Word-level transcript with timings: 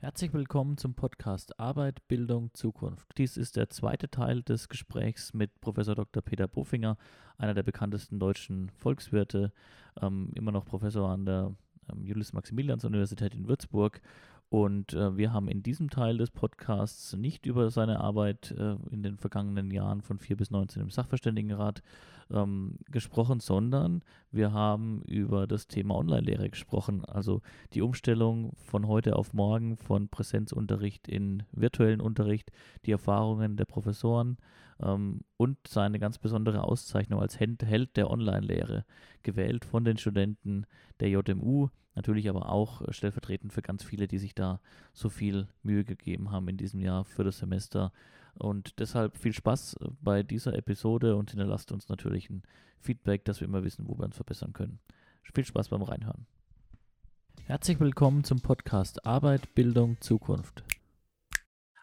Herzlich 0.00 0.32
willkommen 0.32 0.76
zum 0.76 0.94
Podcast 0.94 1.58
Arbeit, 1.58 2.06
Bildung, 2.06 2.54
Zukunft. 2.54 3.18
Dies 3.18 3.36
ist 3.36 3.56
der 3.56 3.68
zweite 3.68 4.08
Teil 4.08 4.44
des 4.44 4.68
Gesprächs 4.68 5.34
mit 5.34 5.60
Professor 5.60 5.96
Dr. 5.96 6.22
Peter 6.22 6.46
Bofinger, 6.46 6.96
einer 7.36 7.52
der 7.52 7.64
bekanntesten 7.64 8.20
deutschen 8.20 8.70
Volkswirte, 8.76 9.52
ähm, 10.00 10.30
immer 10.36 10.52
noch 10.52 10.64
Professor 10.64 11.10
an 11.10 11.26
der 11.26 11.52
ähm, 11.90 12.04
Julius-Maximilians-Universität 12.04 13.34
in 13.34 13.48
Würzburg 13.48 14.00
und 14.50 14.94
äh, 14.94 15.16
wir 15.16 15.32
haben 15.32 15.48
in 15.48 15.62
diesem 15.62 15.90
Teil 15.90 16.16
des 16.16 16.30
Podcasts 16.30 17.14
nicht 17.14 17.44
über 17.44 17.70
seine 17.70 18.00
Arbeit 18.00 18.52
äh, 18.52 18.76
in 18.90 19.02
den 19.02 19.18
vergangenen 19.18 19.70
Jahren 19.70 20.00
von 20.00 20.18
4 20.18 20.36
bis 20.36 20.50
19 20.50 20.82
im 20.82 20.90
Sachverständigenrat 20.90 21.82
ähm, 22.30 22.78
gesprochen, 22.90 23.40
sondern 23.40 24.02
wir 24.30 24.52
haben 24.52 25.02
über 25.02 25.46
das 25.46 25.68
Thema 25.68 25.96
Online-Lehre 25.96 26.48
gesprochen. 26.48 27.04
Also 27.04 27.42
die 27.74 27.82
Umstellung 27.82 28.52
von 28.56 28.86
heute 28.86 29.16
auf 29.16 29.34
morgen 29.34 29.76
von 29.76 30.08
Präsenzunterricht 30.08 31.08
in 31.08 31.42
virtuellen 31.52 32.00
Unterricht, 32.00 32.50
die 32.86 32.92
Erfahrungen 32.92 33.56
der 33.56 33.66
Professoren 33.66 34.38
ähm, 34.82 35.20
und 35.36 35.58
seine 35.66 35.98
ganz 35.98 36.18
besondere 36.18 36.64
Auszeichnung 36.64 37.20
als 37.20 37.38
Held 37.38 37.96
der 37.96 38.10
Online-Lehre, 38.10 38.84
gewählt 39.22 39.64
von 39.64 39.84
den 39.84 39.98
Studenten 39.98 40.66
der 41.00 41.08
JMU 41.10 41.68
Natürlich 41.98 42.28
aber 42.28 42.48
auch 42.48 42.80
äh, 42.82 42.92
stellvertretend 42.92 43.52
für 43.52 43.60
ganz 43.60 43.82
viele, 43.82 44.06
die 44.06 44.18
sich 44.18 44.32
da 44.32 44.60
so 44.92 45.08
viel 45.08 45.48
Mühe 45.64 45.82
gegeben 45.82 46.30
haben 46.30 46.46
in 46.46 46.56
diesem 46.56 46.78
Jahr 46.78 47.04
für 47.04 47.24
das 47.24 47.38
Semester. 47.38 47.92
Und 48.34 48.78
deshalb 48.78 49.16
viel 49.16 49.32
Spaß 49.32 49.78
äh, 49.80 49.88
bei 50.00 50.22
dieser 50.22 50.54
Episode 50.54 51.16
und 51.16 51.30
hinterlasst 51.30 51.72
uns 51.72 51.88
natürlich 51.88 52.30
ein 52.30 52.44
Feedback, 52.80 53.24
dass 53.24 53.40
wir 53.40 53.48
immer 53.48 53.64
wissen, 53.64 53.88
wo 53.88 53.98
wir 53.98 54.04
uns 54.04 54.14
verbessern 54.14 54.52
können. 54.52 54.78
Viel 55.34 55.44
Spaß 55.44 55.70
beim 55.70 55.82
Reinhören. 55.82 56.26
Herzlich 57.46 57.80
willkommen 57.80 58.22
zum 58.22 58.42
Podcast 58.42 59.04
Arbeit, 59.04 59.52
Bildung, 59.56 59.96
Zukunft. 60.00 60.62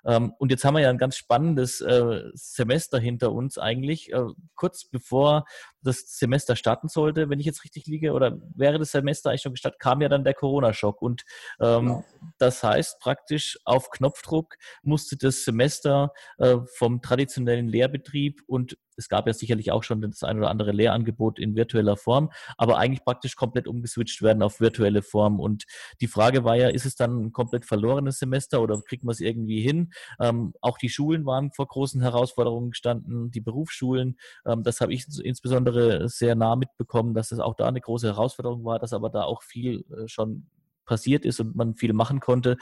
Ähm, 0.06 0.34
und 0.38 0.52
jetzt 0.52 0.64
haben 0.64 0.76
wir 0.76 0.82
ja 0.82 0.90
ein 0.90 0.98
ganz 0.98 1.18
spannendes 1.18 1.82
äh, 1.82 2.24
Semester 2.34 3.00
hinter 3.00 3.32
uns 3.32 3.58
eigentlich. 3.58 4.12
Äh, 4.12 4.24
kurz 4.56 4.86
bevor 4.86 5.46
das 5.82 6.18
Semester 6.18 6.56
starten 6.56 6.88
sollte, 6.88 7.30
wenn 7.30 7.40
ich 7.40 7.46
jetzt 7.46 7.64
richtig 7.64 7.86
liege, 7.88 8.14
oder 8.14 8.38
wäre 8.56 8.80
das 8.80 8.92
Semester 8.92 9.30
eigentlich 9.30 9.42
schon 9.42 9.54
gestartet, 9.54 9.80
kam 9.80 10.02
ja 10.02 10.10
dann 10.10 10.24
der 10.24 10.34
Corona-Schock. 10.34 11.02
Und 11.02 11.24
ähm, 11.60 11.86
genau. 11.86 12.06
das 12.38 12.64
heißt 12.64 13.00
praktisch 13.00 13.60
auf 13.66 13.90
Knopfdruck 13.90 14.56
musste 14.82 15.18
das 15.18 15.44
Semester 15.44 16.12
äh, 16.38 16.58
vom 16.76 17.02
traditionellen 17.02 17.68
Lehrbetrieb 17.68 18.42
und 18.48 18.78
es 18.98 19.10
gab 19.10 19.28
ja 19.28 19.34
sicherlich 19.34 19.72
auch 19.72 19.84
schon 19.84 20.02
das 20.02 20.24
ein 20.24 20.38
oder 20.38 20.50
andere 20.50 20.72
Lehrangebot 20.72 21.40
in 21.40 21.56
virtueller 21.56 21.98
Form, 21.98 22.32
aber 22.58 22.78
eigentlich 22.78 23.04
praktisch 23.04 23.36
komplett 23.36 23.68
umgeswitcht 23.68 24.22
werden 24.22 24.42
auf 24.42 24.60
virtuelle 24.60 25.02
Form. 25.02 25.40
Und 25.40 25.66
die 26.02 26.08
Frage 26.08 26.44
war 26.44 26.56
ja, 26.56 26.70
ist 26.70 26.86
es 26.86 26.96
dann 26.96 27.26
ein 27.26 27.32
komplett 27.32 27.66
verlorenes 27.66 28.20
Semester 28.20 28.62
oder 28.62 28.82
kriegt 28.82 29.04
man 29.04 29.14
es 29.14 29.20
irgendwie 29.20 29.62
hin? 29.62 29.94
Ähm, 30.20 30.54
auch 30.62 30.78
die 30.78 30.90
Schulen 30.90 31.26
waren 31.26 31.52
vor 31.52 31.68
großen 31.68 32.02
Herausforderungen 32.02 32.72
gestanden, 32.72 33.32
die 33.32 33.42
Berufsschulen. 33.42 34.18
Ähm, 34.46 34.64
das 34.64 34.82
habe 34.82 34.94
ich 34.94 35.06
insbesondere 35.24 36.10
sehr 36.10 36.36
nah 36.36 36.56
mitbekommen, 36.56 37.14
dass 37.14 37.32
es 37.32 37.40
auch 37.40 37.56
da 37.56 37.68
eine 37.68 37.82
große 37.82 38.08
Herausforderung 38.08 38.66
war, 38.66 38.80
dass 38.80 38.94
aber 38.94 39.10
da 39.10 39.24
auch 39.24 39.44
viel 39.44 39.86
äh, 39.92 40.08
schon 40.08 40.48
passiert 40.86 41.26
ist 41.26 41.40
und 41.40 41.56
man 41.56 41.76
viel 41.76 41.94
machen 41.94 42.20
konnte. 42.20 42.58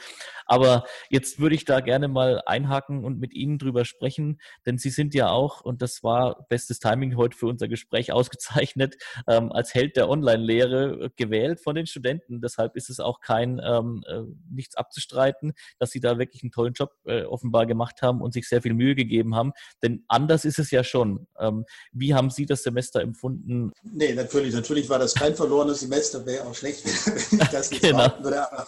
Aber 0.46 0.84
jetzt 1.10 1.38
würde 1.38 1.54
ich 1.54 1.64
da 1.64 1.80
gerne 1.80 2.08
mal 2.08 2.42
einhaken 2.46 3.04
und 3.04 3.18
mit 3.18 3.32
Ihnen 3.32 3.58
drüber 3.58 3.84
sprechen, 3.84 4.40
denn 4.66 4.78
Sie 4.78 4.90
sind 4.90 5.14
ja 5.14 5.30
auch, 5.30 5.60
und 5.60 5.82
das 5.82 6.02
war 6.02 6.46
bestes 6.48 6.78
Timing 6.78 7.16
heute 7.16 7.36
für 7.36 7.46
unser 7.46 7.68
Gespräch 7.68 8.12
ausgezeichnet, 8.12 8.96
ähm, 9.28 9.52
als 9.52 9.74
Held 9.74 9.96
der 9.96 10.08
Online-Lehre 10.08 11.10
gewählt 11.16 11.60
von 11.60 11.74
den 11.74 11.86
Studenten. 11.86 12.40
Deshalb 12.40 12.76
ist 12.76 12.90
es 12.90 13.00
auch 13.00 13.20
kein 13.20 13.60
ähm, 13.64 14.02
äh, 14.06 14.22
nichts 14.50 14.76
abzustreiten, 14.76 15.52
dass 15.78 15.90
Sie 15.90 16.00
da 16.00 16.18
wirklich 16.18 16.42
einen 16.42 16.52
tollen 16.52 16.74
Job 16.74 16.92
äh, 17.04 17.22
offenbar 17.22 17.66
gemacht 17.66 18.02
haben 18.02 18.20
und 18.20 18.32
sich 18.32 18.48
sehr 18.48 18.62
viel 18.62 18.74
Mühe 18.74 18.94
gegeben 18.94 19.34
haben. 19.34 19.52
Denn 19.82 20.04
anders 20.08 20.44
ist 20.44 20.58
es 20.58 20.70
ja 20.70 20.84
schon. 20.84 21.26
Ähm, 21.38 21.64
wie 21.92 22.14
haben 22.14 22.30
Sie 22.30 22.46
das 22.46 22.62
Semester 22.62 23.00
empfunden? 23.00 23.72
Nee, 23.82 24.14
natürlich, 24.14 24.54
natürlich 24.54 24.88
war 24.88 24.98
das 24.98 25.14
kein 25.14 25.34
verlorenes 25.34 25.80
Semester, 25.80 26.24
wäre 26.26 26.46
auch 26.46 26.54
schlecht, 26.54 26.84
wenn 27.32 27.40
ich 27.40 27.48
das 27.48 27.70
nicht 27.70 27.82
genau 27.82 28.13
würde. 28.22 28.50
Aber, 28.52 28.66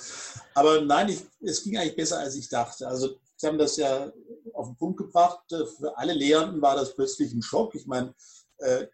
aber 0.54 0.80
nein, 0.80 1.08
ich, 1.08 1.24
es 1.40 1.62
ging 1.62 1.76
eigentlich 1.76 1.96
besser, 1.96 2.18
als 2.18 2.34
ich 2.34 2.48
dachte. 2.48 2.88
Also 2.88 3.16
Sie 3.36 3.46
haben 3.46 3.58
das 3.58 3.76
ja 3.76 4.10
auf 4.54 4.68
den 4.68 4.76
Punkt 4.76 4.98
gebracht. 4.98 5.40
Für 5.48 5.96
alle 5.96 6.14
Lehrenden 6.14 6.62
war 6.62 6.74
das 6.74 6.94
plötzlich 6.94 7.32
ein 7.32 7.42
Schock. 7.42 7.74
Ich 7.74 7.86
meine, 7.86 8.14
äh, 8.58 8.86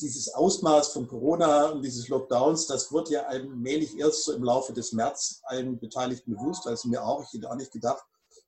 dieses 0.00 0.34
Ausmaß 0.34 0.88
von 0.88 1.06
Corona 1.06 1.66
und 1.66 1.82
dieses 1.82 2.08
Lockdowns, 2.08 2.66
das 2.66 2.92
wird 2.92 3.10
ja 3.10 3.22
allmählich 3.22 3.96
erst 3.96 4.24
so 4.24 4.32
im 4.32 4.42
Laufe 4.42 4.72
des 4.72 4.92
März 4.92 5.40
allen 5.44 5.78
Beteiligten 5.78 6.34
bewusst, 6.34 6.66
also 6.66 6.88
mir 6.88 7.04
auch. 7.04 7.22
Ich 7.22 7.32
hätte 7.32 7.48
auch 7.48 7.54
nicht 7.54 7.70
gedacht, 7.70 8.02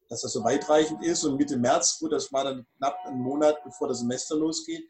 dass 0.08 0.22
das 0.22 0.32
so 0.32 0.42
weitreichend 0.42 1.04
ist. 1.04 1.22
Und 1.24 1.36
Mitte 1.36 1.56
März, 1.56 1.98
gut, 2.00 2.12
das 2.12 2.32
war 2.32 2.44
dann 2.44 2.66
knapp 2.78 2.96
einen 3.04 3.20
Monat, 3.20 3.62
bevor 3.62 3.86
das 3.86 4.00
Semester 4.00 4.34
losgeht. 4.34 4.84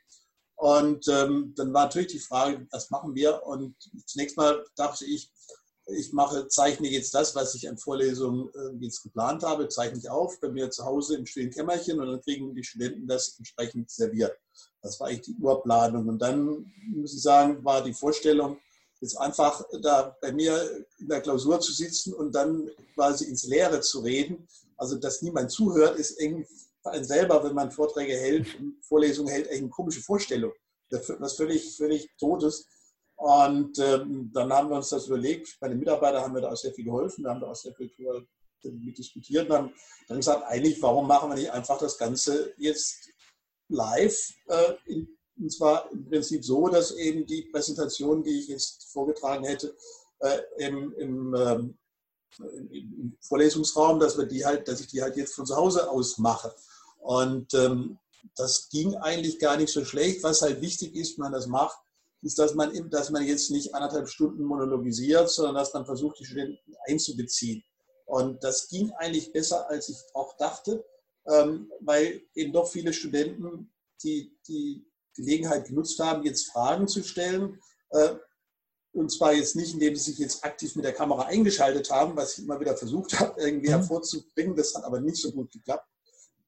Und 0.56 1.06
ähm, 1.08 1.52
dann 1.56 1.74
war 1.74 1.84
natürlich 1.84 2.12
die 2.12 2.18
Frage, 2.18 2.66
was 2.70 2.88
machen 2.90 3.14
wir? 3.14 3.44
Und 3.44 3.76
zunächst 4.06 4.36
mal 4.36 4.64
dachte 4.76 5.04
ich, 5.04 5.30
ich 5.86 6.12
mache, 6.12 6.48
zeichne 6.48 6.88
jetzt 6.88 7.14
das, 7.14 7.34
was 7.34 7.54
ich 7.54 7.68
an 7.68 7.76
Vorlesungen 7.76 8.48
äh, 8.54 8.84
jetzt 8.84 9.02
geplant 9.02 9.42
habe, 9.42 9.68
zeichne 9.68 9.98
ich 9.98 10.08
auf 10.08 10.40
bei 10.40 10.48
mir 10.48 10.70
zu 10.70 10.84
Hause 10.84 11.16
im 11.16 11.26
stillen 11.26 11.50
Kämmerchen 11.50 12.00
und 12.00 12.06
dann 12.06 12.22
kriegen 12.22 12.54
die 12.54 12.64
Studenten 12.64 13.06
das 13.06 13.36
entsprechend 13.38 13.90
serviert. 13.90 14.36
Das 14.82 14.98
war 14.98 15.08
eigentlich 15.08 15.22
die 15.22 15.36
Urplanung. 15.42 16.08
Und 16.08 16.20
dann, 16.20 16.72
muss 16.94 17.14
ich 17.14 17.22
sagen, 17.22 17.64
war 17.64 17.82
die 17.82 17.92
Vorstellung, 17.92 18.58
jetzt 19.00 19.16
einfach 19.18 19.62
da 19.82 20.16
bei 20.20 20.32
mir 20.32 20.86
in 20.98 21.08
der 21.08 21.20
Klausur 21.20 21.60
zu 21.60 21.72
sitzen 21.72 22.14
und 22.14 22.34
dann 22.34 22.70
quasi 22.94 23.26
ins 23.26 23.44
Leere 23.44 23.80
zu 23.80 24.00
reden. 24.00 24.48
Also, 24.76 24.96
dass 24.96 25.22
niemand 25.22 25.50
zuhört, 25.50 25.98
ist 25.98 26.20
irgendwie 26.20 26.46
für 26.82 26.90
einen 26.90 27.04
selber, 27.04 27.44
wenn 27.44 27.54
man 27.54 27.70
Vorträge 27.70 28.14
hält, 28.14 28.46
Vorlesungen 28.82 29.30
hält, 29.30 29.48
eigentlich 29.48 29.62
eine 29.62 29.70
komische 29.70 30.00
Vorstellung. 30.00 30.52
Was 31.18 31.34
völlig, 31.34 31.76
völlig 31.76 32.08
Totes. 32.18 32.68
Und 33.16 33.78
ähm, 33.78 34.30
dann 34.32 34.52
haben 34.52 34.68
wir 34.68 34.76
uns 34.76 34.88
das 34.88 35.06
überlegt. 35.06 35.56
Bei 35.60 35.68
den 35.68 35.78
Mitarbeitern 35.78 36.22
haben 36.22 36.34
wir 36.34 36.42
da 36.42 36.52
auch 36.52 36.56
sehr 36.56 36.74
viel 36.74 36.84
geholfen. 36.84 37.24
Wir 37.24 37.30
haben 37.30 37.40
da 37.40 37.50
auch 37.50 37.56
sehr 37.56 37.74
viel 37.74 37.90
darüber 37.96 38.26
diskutiert 38.62 39.48
und 39.48 39.56
haben 39.56 39.74
dann 40.08 40.16
gesagt, 40.18 40.44
eigentlich, 40.46 40.80
warum 40.82 41.06
machen 41.06 41.30
wir 41.30 41.36
nicht 41.36 41.50
einfach 41.50 41.78
das 41.78 41.96
Ganze 41.96 42.54
jetzt 42.58 43.08
live? 43.68 44.34
Äh, 44.48 44.74
in, 44.86 45.08
und 45.36 45.52
zwar 45.52 45.90
im 45.90 46.08
Prinzip 46.08 46.44
so, 46.44 46.68
dass 46.68 46.92
eben 46.92 47.26
die 47.26 47.42
Präsentation, 47.52 48.22
die 48.22 48.38
ich 48.38 48.48
jetzt 48.48 48.92
vorgetragen 48.92 49.44
hätte, 49.44 49.76
äh, 50.20 50.38
im, 50.58 50.92
im, 50.94 51.34
ähm, 51.34 51.78
im, 52.38 53.16
Vorlesungsraum, 53.20 53.98
dass 53.98 54.16
wir 54.16 54.26
die 54.26 54.44
halt, 54.44 54.68
dass 54.68 54.80
ich 54.80 54.88
die 54.88 55.02
halt 55.02 55.16
jetzt 55.16 55.34
von 55.34 55.46
zu 55.46 55.56
Hause 55.56 55.90
aus 55.90 56.18
mache. 56.18 56.54
Und 56.98 57.52
ähm, 57.54 57.98
das 58.36 58.68
ging 58.70 58.94
eigentlich 58.96 59.38
gar 59.38 59.56
nicht 59.56 59.72
so 59.72 59.84
schlecht. 59.84 60.22
Was 60.22 60.42
halt 60.42 60.60
wichtig 60.60 60.94
ist, 60.94 61.18
wenn 61.18 61.24
man 61.24 61.32
das 61.32 61.46
macht, 61.46 61.78
ist, 62.24 62.38
dass 62.38 62.54
man, 62.54 62.90
dass 62.90 63.10
man 63.10 63.24
jetzt 63.24 63.50
nicht 63.50 63.74
anderthalb 63.74 64.08
Stunden 64.08 64.44
monologisiert, 64.44 65.28
sondern 65.28 65.56
dass 65.56 65.74
man 65.74 65.84
versucht, 65.84 66.18
die 66.18 66.24
Studenten 66.24 66.74
einzubeziehen. 66.88 67.62
Und 68.06 68.42
das 68.42 68.68
ging 68.68 68.90
eigentlich 68.92 69.32
besser, 69.32 69.68
als 69.68 69.88
ich 69.88 69.98
auch 70.14 70.36
dachte, 70.36 70.84
ähm, 71.26 71.70
weil 71.80 72.22
eben 72.34 72.52
doch 72.52 72.68
viele 72.68 72.92
Studenten 72.92 73.72
die, 74.02 74.36
die 74.48 74.86
Gelegenheit 75.14 75.66
genutzt 75.66 75.98
haben, 76.00 76.24
jetzt 76.24 76.50
Fragen 76.50 76.88
zu 76.88 77.02
stellen. 77.02 77.60
Äh, 77.90 78.16
und 78.92 79.10
zwar 79.10 79.32
jetzt 79.32 79.56
nicht, 79.56 79.74
indem 79.74 79.96
sie 79.96 80.12
sich 80.12 80.18
jetzt 80.18 80.44
aktiv 80.44 80.76
mit 80.76 80.84
der 80.84 80.92
Kamera 80.92 81.24
eingeschaltet 81.24 81.90
haben, 81.90 82.16
was 82.16 82.38
ich 82.38 82.44
immer 82.44 82.60
wieder 82.60 82.76
versucht 82.76 83.18
habe, 83.18 83.40
irgendwie 83.40 83.68
mhm. 83.68 83.80
hervorzubringen. 83.80 84.56
Das 84.56 84.74
hat 84.74 84.84
aber 84.84 85.00
nicht 85.00 85.16
so 85.16 85.32
gut 85.32 85.50
geklappt. 85.52 85.88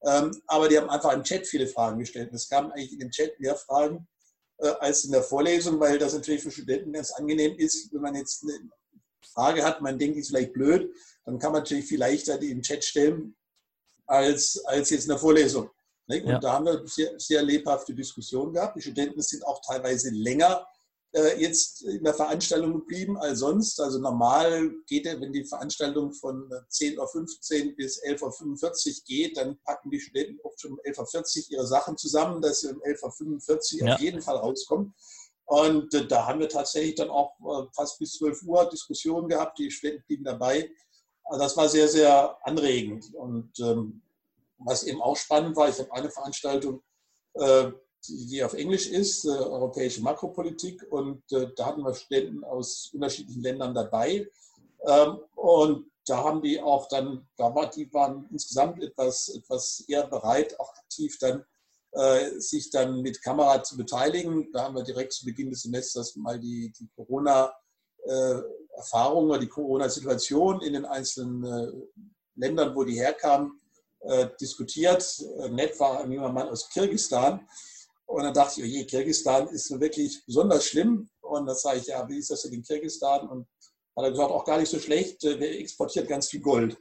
Ähm, 0.03 0.31
aber 0.45 0.69
die 0.69 0.77
haben 0.77 0.89
einfach 0.89 1.13
im 1.13 1.23
Chat 1.23 1.47
viele 1.47 1.67
Fragen 1.67 1.99
gestellt. 1.99 2.31
Es 2.33 2.47
kamen 2.47 2.71
eigentlich 2.71 2.93
in 2.93 2.99
dem 2.99 3.11
Chat 3.11 3.39
mehr 3.39 3.55
Fragen, 3.55 4.07
als 4.57 5.05
in 5.05 5.11
der 5.11 5.23
Vorlesung, 5.23 5.79
weil 5.79 5.99
das 5.99 6.13
natürlich 6.13 6.41
für 6.41 6.51
Studenten 6.51 6.93
ganz 6.93 7.11
angenehm 7.11 7.55
ist, 7.57 7.93
wenn 7.93 8.01
man 8.01 8.15
jetzt 8.15 8.43
eine 8.43 8.59
Frage 9.33 9.63
hat, 9.63 9.81
man 9.81 9.99
denkt, 9.99 10.15
die 10.15 10.21
ist 10.21 10.29
vielleicht 10.29 10.53
blöd, 10.53 10.91
dann 11.25 11.39
kann 11.39 11.51
man 11.51 11.61
natürlich 11.61 11.85
viel 11.85 11.99
leichter 11.99 12.37
die 12.37 12.51
im 12.51 12.61
Chat 12.61 12.83
stellen, 12.83 13.35
als, 14.05 14.63
als 14.65 14.89
jetzt 14.89 15.03
in 15.03 15.09
der 15.09 15.19
Vorlesung. 15.19 15.69
Und 16.07 16.25
ja. 16.25 16.39
da 16.39 16.53
haben 16.53 16.65
wir 16.65 16.87
sehr, 16.87 17.19
sehr 17.19 17.43
lebhafte 17.43 17.93
Diskussionen 17.93 18.53
gehabt. 18.53 18.77
Die 18.77 18.81
Studenten 18.81 19.21
sind 19.21 19.45
auch 19.45 19.61
teilweise 19.61 20.09
länger 20.11 20.61
äh, 20.61 20.76
jetzt 21.13 21.83
in 21.83 22.03
der 22.03 22.13
Veranstaltung 22.13 22.73
geblieben 22.73 23.17
als 23.17 23.39
sonst. 23.39 23.79
Also 23.79 23.99
normal 23.99 24.71
geht 24.87 25.05
er, 25.05 25.19
wenn 25.19 25.31
die 25.31 25.45
Veranstaltung 25.45 26.11
von 26.13 26.49
10.15 26.69 26.97
Uhr 27.69 27.75
bis 27.75 28.03
11.45 28.03 28.87
Uhr 28.87 29.03
geht, 29.05 29.37
dann 29.37 29.57
packen 29.63 29.89
die 29.89 29.99
Studenten 29.99 30.39
oft 30.43 30.59
schon 30.59 30.73
um 30.73 30.79
11.40 30.81 31.37
Uhr 31.37 31.51
ihre 31.51 31.67
Sachen 31.67 31.97
zusammen, 31.97 32.41
dass 32.41 32.59
sie 32.61 32.69
um 32.69 32.81
11.45 32.81 33.81
Uhr 33.81 33.87
ja. 33.87 33.93
auf 33.95 34.01
jeden 34.01 34.21
Fall 34.21 34.35
rauskommen. 34.35 34.93
Und 35.45 35.93
äh, 35.93 36.05
da 36.05 36.27
haben 36.27 36.41
wir 36.41 36.49
tatsächlich 36.49 36.95
dann 36.95 37.09
auch 37.09 37.33
äh, 37.39 37.67
fast 37.73 37.99
bis 37.99 38.13
12 38.13 38.43
Uhr 38.43 38.69
Diskussionen 38.69 39.29
gehabt. 39.29 39.57
Die 39.57 39.71
Studenten 39.71 40.03
blieben 40.05 40.23
dabei. 40.25 40.69
Also 41.23 41.41
das 41.41 41.57
war 41.57 41.69
sehr, 41.69 41.87
sehr 41.87 42.37
anregend. 42.45 43.13
Und 43.13 43.57
ähm, 43.59 44.01
was 44.57 44.83
eben 44.83 45.01
auch 45.01 45.15
spannend 45.15 45.55
war, 45.55 45.69
ich 45.69 45.79
habe 45.79 45.91
eine 45.93 46.09
Veranstaltung 46.09 46.81
äh, 47.35 47.71
die 48.07 48.43
auf 48.43 48.53
Englisch 48.53 48.87
ist, 48.87 49.25
äh, 49.25 49.29
Europäische 49.29 50.01
Makropolitik. 50.01 50.85
Und 50.89 51.23
äh, 51.31 51.47
da 51.55 51.67
hatten 51.67 51.83
wir 51.83 51.93
Studenten 51.93 52.43
aus 52.43 52.89
unterschiedlichen 52.93 53.43
Ländern 53.43 53.73
dabei. 53.73 54.27
Ähm, 54.85 55.19
und 55.35 55.89
da 56.05 56.23
haben 56.23 56.41
die 56.41 56.61
auch 56.61 56.87
dann, 56.87 57.27
da 57.37 57.53
war, 57.53 57.69
die 57.69 57.93
waren 57.93 58.27
insgesamt 58.31 58.81
etwas, 58.81 59.27
etwas 59.29 59.83
eher 59.87 60.07
bereit, 60.07 60.59
auch 60.59 60.73
aktiv 60.75 61.17
dann 61.19 61.43
äh, 61.91 62.39
sich 62.39 62.69
dann 62.69 63.01
mit 63.01 63.21
Kamera 63.21 63.61
zu 63.63 63.75
beteiligen. 63.77 64.51
Da 64.53 64.63
haben 64.63 64.75
wir 64.75 64.83
direkt 64.83 65.13
zu 65.13 65.25
Beginn 65.25 65.49
des 65.49 65.63
Semesters 65.63 66.15
mal 66.15 66.39
die, 66.39 66.71
die 66.79 66.87
Corona-Erfahrungen 66.95 69.31
oder 69.31 69.39
die 69.39 69.49
Corona-Situation 69.49 70.61
in 70.61 70.73
den 70.73 70.85
einzelnen 70.85 71.43
äh, 71.43 71.71
Ländern, 72.35 72.75
wo 72.75 72.83
die 72.83 72.99
herkamen, 72.99 73.59
äh, 74.01 74.27
diskutiert. 74.39 75.19
Nett 75.49 75.79
war 75.79 76.01
ein 76.01 76.11
junger 76.11 76.31
Mann 76.31 76.49
aus 76.49 76.69
Kirgisistan. 76.69 77.47
Und 78.07 78.23
dann 78.23 78.33
dachte 78.33 78.61
ich, 78.61 78.65
oh 78.65 78.69
je, 78.69 78.85
Kirgisistan 78.85 79.49
ist 79.49 79.69
wirklich 79.79 80.23
besonders 80.25 80.65
schlimm. 80.65 81.09
Und 81.21 81.45
dann 81.45 81.55
sage 81.55 81.79
ich, 81.79 81.87
ja, 81.87 82.07
wie 82.07 82.17
ist 82.17 82.31
das 82.31 82.41
denn 82.43 82.53
in 82.53 82.63
Kirgisistan? 82.63 83.27
Und 83.27 83.47
hat 83.95 84.05
er 84.05 84.11
gesagt, 84.11 84.31
auch 84.31 84.45
gar 84.45 84.59
nicht 84.59 84.69
so 84.69 84.79
schlecht, 84.79 85.23
der 85.23 85.59
exportiert 85.59 86.07
ganz 86.07 86.29
viel 86.29 86.39
Gold. 86.39 86.77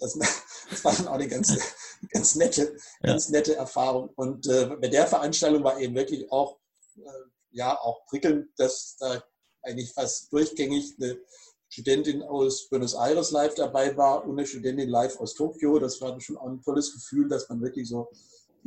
Das, 0.00 0.18
das 0.70 0.84
war 0.84 0.94
dann 0.94 1.08
auch 1.08 1.12
eine 1.12 1.28
ganz, 1.28 1.54
ganz, 2.10 2.34
nette, 2.34 2.76
ganz 3.02 3.28
nette 3.28 3.56
Erfahrung. 3.56 4.10
Und 4.16 4.46
äh, 4.46 4.66
bei 4.80 4.88
der 4.88 5.06
Veranstaltung 5.06 5.62
war 5.64 5.78
eben 5.78 5.94
wirklich 5.94 6.30
auch, 6.32 6.58
äh, 6.96 7.02
ja, 7.50 7.78
auch 7.78 8.06
prickelnd, 8.06 8.48
dass 8.56 8.96
da 8.98 9.22
eigentlich 9.62 9.92
fast 9.92 10.32
durchgängig 10.32 10.94
eine 10.98 11.18
Studentin 11.68 12.22
aus 12.22 12.68
Buenos 12.70 12.94
Aires 12.94 13.32
live 13.32 13.54
dabei 13.54 13.94
war 13.98 14.24
und 14.24 14.38
eine 14.38 14.46
Studentin 14.46 14.88
live 14.88 15.20
aus 15.20 15.34
Tokio. 15.34 15.78
Das 15.78 16.00
war 16.00 16.18
schon 16.20 16.38
auch 16.38 16.46
ein 16.46 16.62
tolles 16.62 16.94
Gefühl, 16.94 17.28
dass 17.28 17.48
man 17.50 17.60
wirklich 17.60 17.88
so 17.88 18.08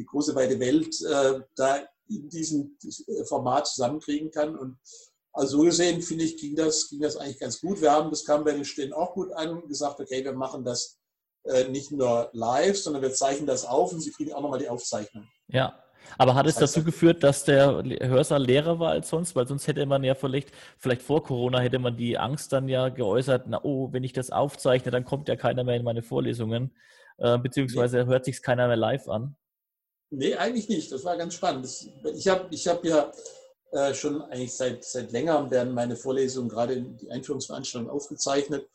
die 0.01 0.06
große 0.06 0.36
weite 0.36 0.59
Welt 0.59 0.95
äh, 1.01 1.42
da 1.56 1.80
in 2.07 2.30
diesem 2.30 2.77
Format 3.25 3.68
zusammenkriegen 3.68 4.31
kann. 4.31 4.56
Und 4.56 4.77
also 5.33 5.57
so 5.57 5.63
gesehen, 5.63 6.01
finde 6.01 6.25
ich, 6.25 6.38
ging 6.38 6.56
das, 6.56 6.89
ging 6.89 7.01
das 7.01 7.15
eigentlich 7.15 7.39
ganz 7.39 7.62
gut. 7.62 7.81
Wir 7.81 7.92
haben, 7.92 8.09
das 8.09 8.25
den 8.25 8.65
Studenten 8.65 8.95
auch 8.95 9.13
gut 9.13 9.31
an, 9.31 9.68
gesagt, 9.68 10.00
okay, 10.00 10.24
wir 10.24 10.33
machen 10.33 10.65
das 10.65 11.00
äh, 11.45 11.69
nicht 11.69 11.92
nur 11.92 12.30
live, 12.33 12.77
sondern 12.77 13.01
wir 13.01 13.13
zeichnen 13.13 13.48
das 13.48 13.65
auf 13.65 13.94
und 13.94 14.01
sie 14.01 14.12
kriegen 14.12 14.33
auch 14.33 14.42
nochmal 14.42 14.59
die 14.59 14.69
Aufzeichnung. 14.69 15.27
Ja, 15.48 15.81
aber 16.18 16.36
hat 16.36 16.47
es 16.47 16.56
dazu 16.56 16.83
geführt, 16.83 17.24
dass 17.24 17.44
der 17.45 17.83
Hörsaal 18.01 18.44
leerer 18.44 18.80
war 18.80 18.92
als 18.92 19.09
sonst? 19.09 19.36
Weil 19.36 19.47
sonst 19.47 19.68
hätte 19.68 19.86
man 19.86 20.04
ja 20.04 20.15
vielleicht, 20.15 20.51
vielleicht 20.77 21.01
vor 21.01 21.24
Corona 21.24 21.59
hätte 21.59 21.80
man 21.80 21.95
die 21.95 22.18
Angst 22.18 22.51
dann 22.54 22.68
ja 22.68 22.89
geäußert, 22.89 23.45
na 23.47 23.63
oh, 23.63 23.92
wenn 23.94 24.04
ich 24.04 24.13
das 24.13 24.31
aufzeichne, 24.31 24.92
dann 24.92 25.06
kommt 25.06 25.30
ja 25.30 25.36
keiner 25.36 25.63
mehr 25.63 25.75
in 25.75 25.83
meine 25.83 26.04
Vorlesungen, 26.04 26.75
äh, 27.18 27.38
beziehungsweise 27.38 28.06
hört 28.06 28.25
sich 28.25 28.42
keiner 28.42 28.68
mehr 28.68 28.77
live 28.77 29.07
an. 29.07 29.36
Nee, 30.12 30.36
eigentlich 30.36 30.69
nicht. 30.69 30.92
Das 30.92 31.04
war 31.04 31.18
ganz 31.18 31.34
spannend. 31.34 31.68
ich 32.16 32.28
habe 32.28 32.48
ich 32.52 32.68
hab 32.68 32.86
ja 32.86 33.12
äh, 33.72 33.94
schon 33.94 34.22
eigentlich 34.22 34.54
seit, 34.54 34.84
seit 34.84 35.12
längerem 35.12 35.50
werden 35.50 35.74
meine 35.74 35.96
Vorlesungen, 35.96 36.50
gerade 36.50 36.81
die 36.81 37.10
Einführungsveranstaltungen, 37.10 37.92
aufgezeichnet 37.92 38.68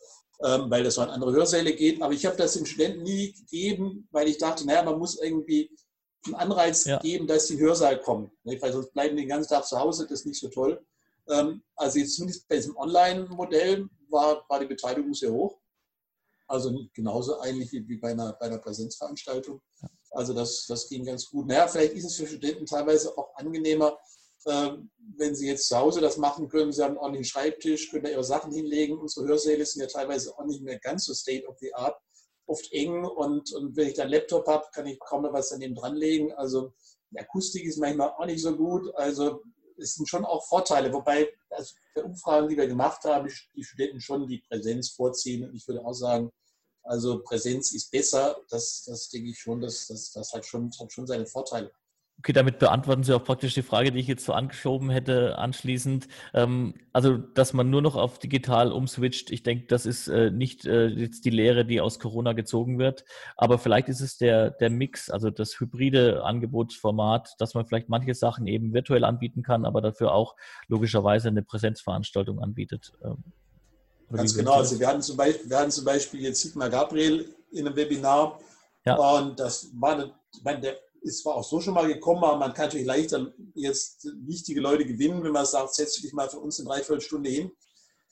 ähm, 0.42 0.70
weil 0.70 0.84
das 0.84 0.98
an 0.98 1.10
andere 1.10 1.32
Hörsäle 1.32 1.74
geht. 1.74 2.02
Aber 2.02 2.12
ich 2.12 2.26
habe 2.26 2.36
das 2.36 2.54
den 2.54 2.66
Studenten 2.66 3.02
nie 3.02 3.32
gegeben, 3.32 4.08
weil 4.10 4.28
ich 4.28 4.38
dachte, 4.38 4.66
naja, 4.66 4.82
man 4.82 4.98
muss 4.98 5.18
irgendwie 5.20 5.70
einen 6.26 6.34
Anreiz 6.34 6.84
ja. 6.84 6.98
geben, 6.98 7.26
dass 7.26 7.46
die 7.46 7.58
Hörsaal 7.58 8.00
kommen. 8.00 8.30
Weil 8.44 8.72
sonst 8.72 8.92
bleiben 8.92 9.16
die 9.16 9.22
den 9.22 9.28
ganzen 9.28 9.50
Tag 9.50 9.64
zu 9.64 9.78
Hause, 9.78 10.04
das 10.04 10.20
ist 10.20 10.26
nicht 10.26 10.40
so 10.40 10.48
toll. 10.48 10.84
Ähm, 11.28 11.62
also 11.76 11.98
jetzt 11.98 12.16
zumindest 12.16 12.48
bei 12.48 12.56
diesem 12.56 12.76
Online-Modell 12.76 13.88
war, 14.08 14.44
war 14.48 14.60
die 14.60 14.66
Beteiligung 14.66 15.14
sehr 15.14 15.32
hoch. 15.32 15.58
Also 16.48 16.86
genauso 16.92 17.40
eigentlich 17.40 17.72
wie 17.72 17.96
bei 17.96 18.10
einer, 18.10 18.32
bei 18.34 18.46
einer 18.46 18.58
Präsenzveranstaltung. 18.58 19.60
Also 20.16 20.32
das, 20.32 20.66
das 20.66 20.88
ging 20.88 21.04
ganz 21.04 21.26
gut. 21.26 21.46
Naja, 21.46 21.68
vielleicht 21.68 21.94
ist 21.94 22.04
es 22.04 22.16
für 22.16 22.26
Studenten 22.26 22.66
teilweise 22.66 23.16
auch 23.16 23.34
angenehmer, 23.36 23.98
ähm, 24.46 24.90
wenn 25.16 25.34
Sie 25.34 25.48
jetzt 25.48 25.68
zu 25.68 25.76
Hause 25.76 26.00
das 26.00 26.16
machen 26.16 26.48
können, 26.48 26.72
Sie 26.72 26.82
haben 26.82 26.90
einen 26.90 26.98
ordentlichen 26.98 27.24
Schreibtisch, 27.24 27.90
können 27.90 28.04
da 28.04 28.10
Ihre 28.10 28.24
Sachen 28.24 28.52
hinlegen. 28.52 28.98
Unsere 28.98 29.26
Hörsäle 29.26 29.66
sind 29.66 29.82
ja 29.82 29.88
teilweise 29.88 30.36
auch 30.38 30.44
nicht 30.44 30.62
mehr 30.62 30.78
ganz 30.78 31.04
so 31.04 31.14
state 31.14 31.46
of 31.46 31.58
the 31.58 31.74
art, 31.74 31.96
oft 32.46 32.72
eng 32.72 33.04
und, 33.04 33.52
und 33.52 33.76
wenn 33.76 33.88
ich 33.88 33.94
da 33.94 34.02
einen 34.02 34.12
Laptop 34.12 34.46
habe, 34.46 34.64
kann 34.72 34.86
ich 34.86 34.98
kaum 35.00 35.22
noch 35.22 35.32
was 35.32 35.48
daneben 35.50 35.74
dranlegen. 35.74 36.32
Also 36.32 36.72
die 37.10 37.18
Akustik 37.18 37.64
ist 37.64 37.78
manchmal 37.78 38.10
auch 38.10 38.26
nicht 38.26 38.42
so 38.42 38.56
gut. 38.56 38.94
Also 38.94 39.42
es 39.78 39.94
sind 39.94 40.08
schon 40.08 40.24
auch 40.24 40.46
Vorteile, 40.46 40.92
wobei 40.92 41.28
also 41.50 41.74
bei 41.94 42.04
Umfragen, 42.04 42.48
die 42.48 42.56
wir 42.56 42.68
gemacht 42.68 43.04
haben, 43.04 43.28
die 43.54 43.64
Studenten 43.64 44.00
schon 44.00 44.28
die 44.28 44.42
Präsenz 44.48 44.90
vorziehen. 44.90 45.48
Und 45.48 45.54
ich 45.56 45.66
würde 45.66 45.84
auch 45.84 45.92
sagen, 45.92 46.30
also 46.86 47.22
Präsenz 47.22 47.72
ist 47.72 47.90
besser. 47.90 48.36
Das, 48.48 48.84
das 48.84 49.08
denke 49.08 49.30
ich 49.30 49.38
schon, 49.38 49.60
das, 49.60 49.86
das, 49.86 50.12
das 50.12 50.32
hat, 50.32 50.46
schon, 50.46 50.70
hat 50.80 50.92
schon 50.92 51.06
seine 51.06 51.26
Vorteile. 51.26 51.70
Okay, 52.18 52.32
damit 52.32 52.58
beantworten 52.58 53.02
Sie 53.02 53.14
auch 53.14 53.22
praktisch 53.22 53.52
die 53.52 53.62
Frage, 53.62 53.92
die 53.92 53.98
ich 53.98 54.06
jetzt 54.06 54.24
so 54.24 54.32
angeschoben 54.32 54.88
hätte 54.88 55.36
anschließend. 55.36 56.08
Ähm, 56.32 56.74
also, 56.94 57.18
dass 57.18 57.52
man 57.52 57.68
nur 57.68 57.82
noch 57.82 57.94
auf 57.94 58.18
digital 58.18 58.72
umswitcht, 58.72 59.30
ich 59.30 59.42
denke, 59.42 59.66
das 59.66 59.84
ist 59.84 60.08
äh, 60.08 60.30
nicht 60.30 60.64
äh, 60.64 60.86
jetzt 60.86 61.26
die 61.26 61.30
Lehre, 61.30 61.66
die 61.66 61.82
aus 61.82 61.98
Corona 61.98 62.32
gezogen 62.32 62.78
wird. 62.78 63.04
Aber 63.36 63.58
vielleicht 63.58 63.90
ist 63.90 64.00
es 64.00 64.16
der, 64.16 64.50
der 64.50 64.70
Mix, 64.70 65.10
also 65.10 65.28
das 65.28 65.60
hybride 65.60 66.24
Angebotsformat, 66.24 67.34
dass 67.38 67.52
man 67.52 67.66
vielleicht 67.66 67.90
manche 67.90 68.14
Sachen 68.14 68.46
eben 68.46 68.72
virtuell 68.72 69.04
anbieten 69.04 69.42
kann, 69.42 69.66
aber 69.66 69.82
dafür 69.82 70.12
auch 70.12 70.36
logischerweise 70.68 71.28
eine 71.28 71.42
Präsenzveranstaltung 71.42 72.40
anbietet. 72.40 72.92
Ganz 74.10 74.34
genau. 74.34 74.54
Also 74.54 74.78
wir 74.78 74.86
hatten, 74.86 75.02
zum 75.02 75.16
Beispiel, 75.16 75.50
wir 75.50 75.58
hatten 75.58 75.70
zum 75.70 75.84
Beispiel 75.84 76.20
jetzt 76.20 76.40
Sigmar 76.40 76.70
Gabriel 76.70 77.34
in 77.50 77.66
einem 77.66 77.76
Webinar 77.76 78.40
ja. 78.84 78.96
und 78.96 79.38
das 79.38 79.68
war, 79.74 79.92
eine, 79.92 80.14
ich 80.32 80.44
meine, 80.44 80.60
der 80.60 80.78
ist 81.02 81.22
zwar 81.22 81.36
auch 81.36 81.44
so 81.44 81.60
schon 81.60 81.74
mal 81.74 81.86
gekommen, 81.86 82.24
aber 82.24 82.36
man 82.36 82.52
kann 82.52 82.66
natürlich 82.66 82.86
leichter 82.86 83.32
jetzt 83.54 84.08
wichtige 84.26 84.60
Leute 84.60 84.84
gewinnen, 84.84 85.22
wenn 85.22 85.32
man 85.32 85.46
sagt, 85.46 85.74
setz 85.74 86.00
dich 86.00 86.12
mal 86.12 86.28
für 86.28 86.38
uns 86.38 86.58
eine 86.58 86.68
Dreiviertelstunde 86.68 87.30
hin 87.30 87.52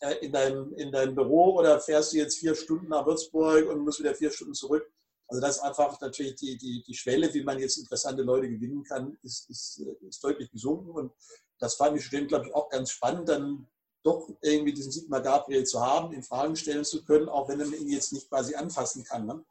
äh, 0.00 0.14
in 0.25 0.32
deinem, 0.32 0.73
in 0.75 0.93
deinem 0.93 1.14
Büro 1.14 1.56
oder 1.58 1.81
fährst 1.81 2.12
du 2.12 2.19
jetzt 2.19 2.38
vier 2.38 2.55
Stunden 2.55 2.88
nach 2.88 3.06
Würzburg 3.06 3.69
und 3.69 3.81
musst 3.85 4.00
wieder 4.00 4.14
vier 4.14 4.31
Stunden 4.31 4.55
zurück. 4.55 4.88
Also 5.29 5.41
das 5.41 5.56
ist 5.56 5.62
einfach 5.62 6.00
natürlich 6.00 6.37
die, 6.37 6.56
die, 6.56 6.85
die 6.87 6.94
Schwelle, 6.94 7.32
wie 7.32 7.43
man 7.43 7.58
jetzt 7.58 7.79
interessante 7.79 8.23
Leute 8.23 8.49
gewinnen 8.49 8.85
kann, 8.85 9.17
ist, 9.23 9.49
ist, 9.49 9.82
ist 10.06 10.23
deutlich 10.23 10.50
gesunken. 10.50 10.91
Und 10.91 11.12
das 11.58 11.75
fand 11.75 11.96
ich 11.96 12.05
Studenten, 12.05 12.29
glaube 12.29 12.46
ich, 12.46 12.55
auch 12.55 12.69
ganz 12.69 12.91
spannend, 12.91 13.29
dann 13.29 13.67
doch 14.05 14.29
irgendwie 14.43 14.73
diesen 14.73 14.93
Sigmar 14.93 15.23
Gabriel 15.23 15.65
zu 15.65 15.81
haben, 15.81 16.12
ihn 16.12 16.23
Fragen 16.23 16.55
stellen 16.56 16.85
zu 16.85 17.05
können, 17.05 17.29
auch 17.29 17.49
wenn 17.49 17.59
man 17.59 17.73
ihn 17.73 17.89
jetzt 17.89 18.12
nicht 18.12 18.29
quasi 18.29 18.55
anfassen 18.55 19.03
kann. 19.05 19.27
Ne? 19.27 19.43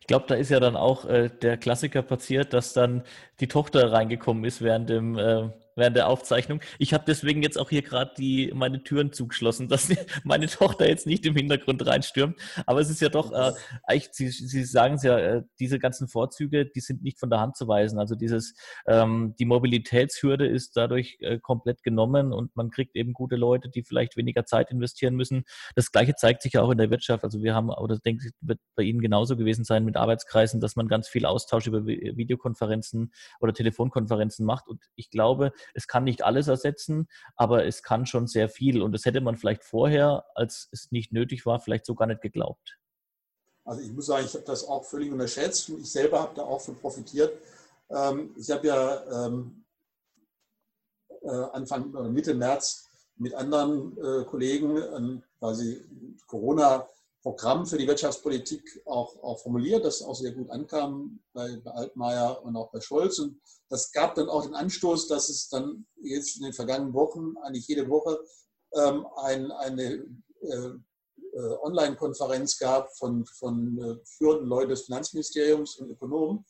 Ich 0.00 0.06
glaube, 0.06 0.24
da 0.26 0.34
ist 0.34 0.50
ja 0.50 0.58
dann 0.58 0.76
auch 0.76 1.04
äh, 1.04 1.28
der 1.28 1.56
Klassiker 1.58 2.02
passiert, 2.02 2.52
dass 2.52 2.72
dann 2.72 3.04
die 3.38 3.48
Tochter 3.48 3.92
reingekommen 3.92 4.44
ist 4.44 4.62
während 4.62 4.88
dem 4.88 5.16
äh, 5.18 5.50
während 5.80 5.96
der 5.96 6.08
Aufzeichnung. 6.08 6.60
Ich 6.78 6.94
habe 6.94 7.04
deswegen 7.06 7.42
jetzt 7.42 7.58
auch 7.58 7.70
hier 7.70 7.82
gerade 7.82 8.12
meine 8.54 8.84
Türen 8.84 9.12
zugeschlossen, 9.12 9.68
dass 9.68 9.88
meine 10.22 10.46
Tochter 10.46 10.88
jetzt 10.88 11.06
nicht 11.06 11.26
im 11.26 11.34
Hintergrund 11.34 11.84
reinstürmt. 11.84 12.38
Aber 12.66 12.80
es 12.80 12.90
ist 12.90 13.00
ja 13.00 13.08
doch, 13.08 13.32
äh, 13.32 13.52
eigentlich, 13.82 14.10
Sie, 14.12 14.28
Sie 14.28 14.64
sagen 14.64 14.94
es 14.94 15.02
ja, 15.02 15.18
äh, 15.18 15.42
diese 15.58 15.78
ganzen 15.78 16.06
Vorzüge, 16.06 16.66
die 16.66 16.80
sind 16.80 17.02
nicht 17.02 17.18
von 17.18 17.30
der 17.30 17.40
Hand 17.40 17.56
zu 17.56 17.66
weisen. 17.66 17.98
Also 17.98 18.14
dieses, 18.14 18.54
ähm, 18.86 19.34
die 19.38 19.44
Mobilitätshürde 19.44 20.46
ist 20.46 20.76
dadurch 20.76 21.16
äh, 21.20 21.38
komplett 21.38 21.82
genommen 21.82 22.32
und 22.32 22.54
man 22.54 22.70
kriegt 22.70 22.94
eben 22.94 23.12
gute 23.12 23.36
Leute, 23.36 23.68
die 23.68 23.82
vielleicht 23.82 24.16
weniger 24.16 24.44
Zeit 24.44 24.70
investieren 24.70 25.16
müssen. 25.16 25.44
Das 25.74 25.90
Gleiche 25.90 26.14
zeigt 26.14 26.42
sich 26.42 26.52
ja 26.52 26.62
auch 26.62 26.70
in 26.70 26.78
der 26.78 26.90
Wirtschaft. 26.90 27.24
Also 27.24 27.42
wir 27.42 27.54
haben, 27.54 27.70
oder 27.70 27.98
denke 27.98 28.26
ich, 28.26 28.32
wird 28.40 28.60
bei 28.76 28.82
Ihnen 28.82 29.00
genauso 29.00 29.36
gewesen 29.36 29.64
sein 29.64 29.84
mit 29.84 29.96
Arbeitskreisen, 29.96 30.60
dass 30.60 30.76
man 30.76 30.88
ganz 30.88 31.08
viel 31.08 31.24
Austausch 31.24 31.66
über 31.66 31.86
Videokonferenzen 31.86 33.12
oder 33.40 33.52
Telefonkonferenzen 33.54 34.44
macht. 34.44 34.68
Und 34.68 34.82
ich 34.96 35.10
glaube, 35.10 35.52
es 35.74 35.86
kann 35.86 36.04
nicht 36.04 36.22
alles 36.22 36.48
ersetzen, 36.48 37.08
aber 37.36 37.66
es 37.66 37.82
kann 37.82 38.06
schon 38.06 38.26
sehr 38.26 38.48
viel. 38.48 38.82
Und 38.82 38.92
das 38.92 39.04
hätte 39.04 39.20
man 39.20 39.36
vielleicht 39.36 39.64
vorher, 39.64 40.24
als 40.34 40.68
es 40.72 40.90
nicht 40.90 41.12
nötig 41.12 41.46
war, 41.46 41.60
vielleicht 41.60 41.86
so 41.86 41.94
gar 41.94 42.06
nicht 42.06 42.22
geglaubt. 42.22 42.78
Also 43.64 43.82
ich 43.82 43.92
muss 43.92 44.06
sagen, 44.06 44.24
ich 44.24 44.34
habe 44.34 44.44
das 44.44 44.64
auch 44.64 44.84
völlig 44.84 45.12
unterschätzt. 45.12 45.68
Ich 45.68 45.92
selber 45.92 46.20
habe 46.20 46.34
da 46.34 46.42
auch 46.42 46.60
von 46.60 46.76
profitiert. 46.76 47.32
Ähm, 47.90 48.34
ich 48.36 48.50
habe 48.50 48.66
ja 48.66 49.26
ähm, 49.26 49.64
äh, 51.22 51.28
Anfang 51.28 51.94
oder 51.94 52.08
Mitte 52.08 52.34
März 52.34 52.88
mit 53.16 53.34
anderen 53.34 53.96
äh, 53.98 54.24
Kollegen 54.24 55.22
quasi 55.38 55.84
Corona 56.26 56.86
Programm 57.22 57.66
für 57.66 57.76
die 57.76 57.86
Wirtschaftspolitik 57.86 58.82
auch, 58.86 59.22
auch 59.22 59.40
formuliert, 59.42 59.84
das 59.84 60.02
auch 60.02 60.14
sehr 60.14 60.32
gut 60.32 60.50
ankam 60.50 61.20
bei, 61.32 61.56
bei 61.62 61.70
Altmaier 61.70 62.42
und 62.42 62.56
auch 62.56 62.70
bei 62.70 62.80
Scholz. 62.80 63.18
Und 63.18 63.40
das 63.68 63.92
gab 63.92 64.14
dann 64.14 64.28
auch 64.28 64.44
den 64.44 64.54
Anstoß, 64.54 65.06
dass 65.08 65.28
es 65.28 65.48
dann 65.48 65.86
jetzt 66.02 66.36
in 66.36 66.44
den 66.44 66.54
vergangenen 66.54 66.94
Wochen, 66.94 67.36
eigentlich 67.42 67.68
jede 67.68 67.88
Woche, 67.88 68.18
ähm, 68.74 69.06
ein, 69.16 69.50
eine 69.52 70.06
äh, 70.40 70.70
äh, 71.32 71.56
Online-Konferenz 71.62 72.58
gab 72.58 72.96
von, 72.96 73.26
von 73.26 73.78
äh, 73.78 74.04
führenden 74.04 74.48
Leuten 74.48 74.70
des 74.70 74.82
Finanzministeriums 74.82 75.76
und 75.76 75.90
Ökonomen. 75.90 76.44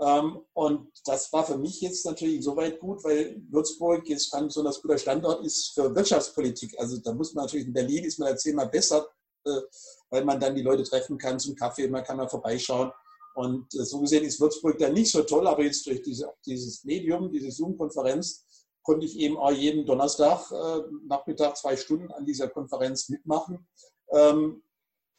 Ähm, 0.00 0.40
und 0.54 0.88
das 1.04 1.32
war 1.32 1.44
für 1.44 1.58
mich 1.58 1.80
jetzt 1.80 2.04
natürlich 2.04 2.36
insoweit 2.36 2.80
gut, 2.80 3.04
weil 3.04 3.40
Würzburg 3.50 4.08
jetzt 4.08 4.34
ein 4.34 4.46
besonders 4.46 4.80
guter 4.82 4.98
Standort 4.98 5.44
ist 5.44 5.72
für 5.74 5.94
Wirtschaftspolitik. 5.94 6.78
Also 6.78 6.96
da 6.98 7.12
muss 7.12 7.34
man 7.34 7.44
natürlich 7.44 7.66
in 7.66 7.72
Berlin 7.72 8.04
ist 8.04 8.18
man 8.18 8.30
da 8.30 8.36
zehnmal 8.36 8.68
besser 8.68 9.06
weil 10.10 10.24
man 10.24 10.40
dann 10.40 10.54
die 10.54 10.62
Leute 10.62 10.82
treffen 10.82 11.18
kann 11.18 11.38
zum 11.38 11.54
Kaffee, 11.54 11.88
man 11.88 12.04
kann 12.04 12.16
mal 12.16 12.28
vorbeischauen. 12.28 12.92
Und 13.34 13.74
äh, 13.74 13.84
so 13.84 14.00
gesehen 14.00 14.24
ist 14.24 14.40
Würzburg 14.40 14.78
dann 14.78 14.94
nicht 14.94 15.10
so 15.10 15.22
toll, 15.22 15.46
aber 15.46 15.64
jetzt 15.64 15.86
durch 15.86 16.02
diese, 16.02 16.32
dieses 16.46 16.84
Medium, 16.84 17.30
diese 17.30 17.50
Zoom-Konferenz, 17.50 18.44
konnte 18.82 19.06
ich 19.06 19.18
eben 19.18 19.36
auch 19.38 19.50
jeden 19.50 19.86
Donnerstag 19.86 20.50
äh, 20.52 20.82
Nachmittag 21.06 21.56
zwei 21.56 21.76
Stunden 21.76 22.12
an 22.12 22.26
dieser 22.26 22.48
Konferenz 22.48 23.08
mitmachen. 23.08 23.66
Ähm, 24.10 24.62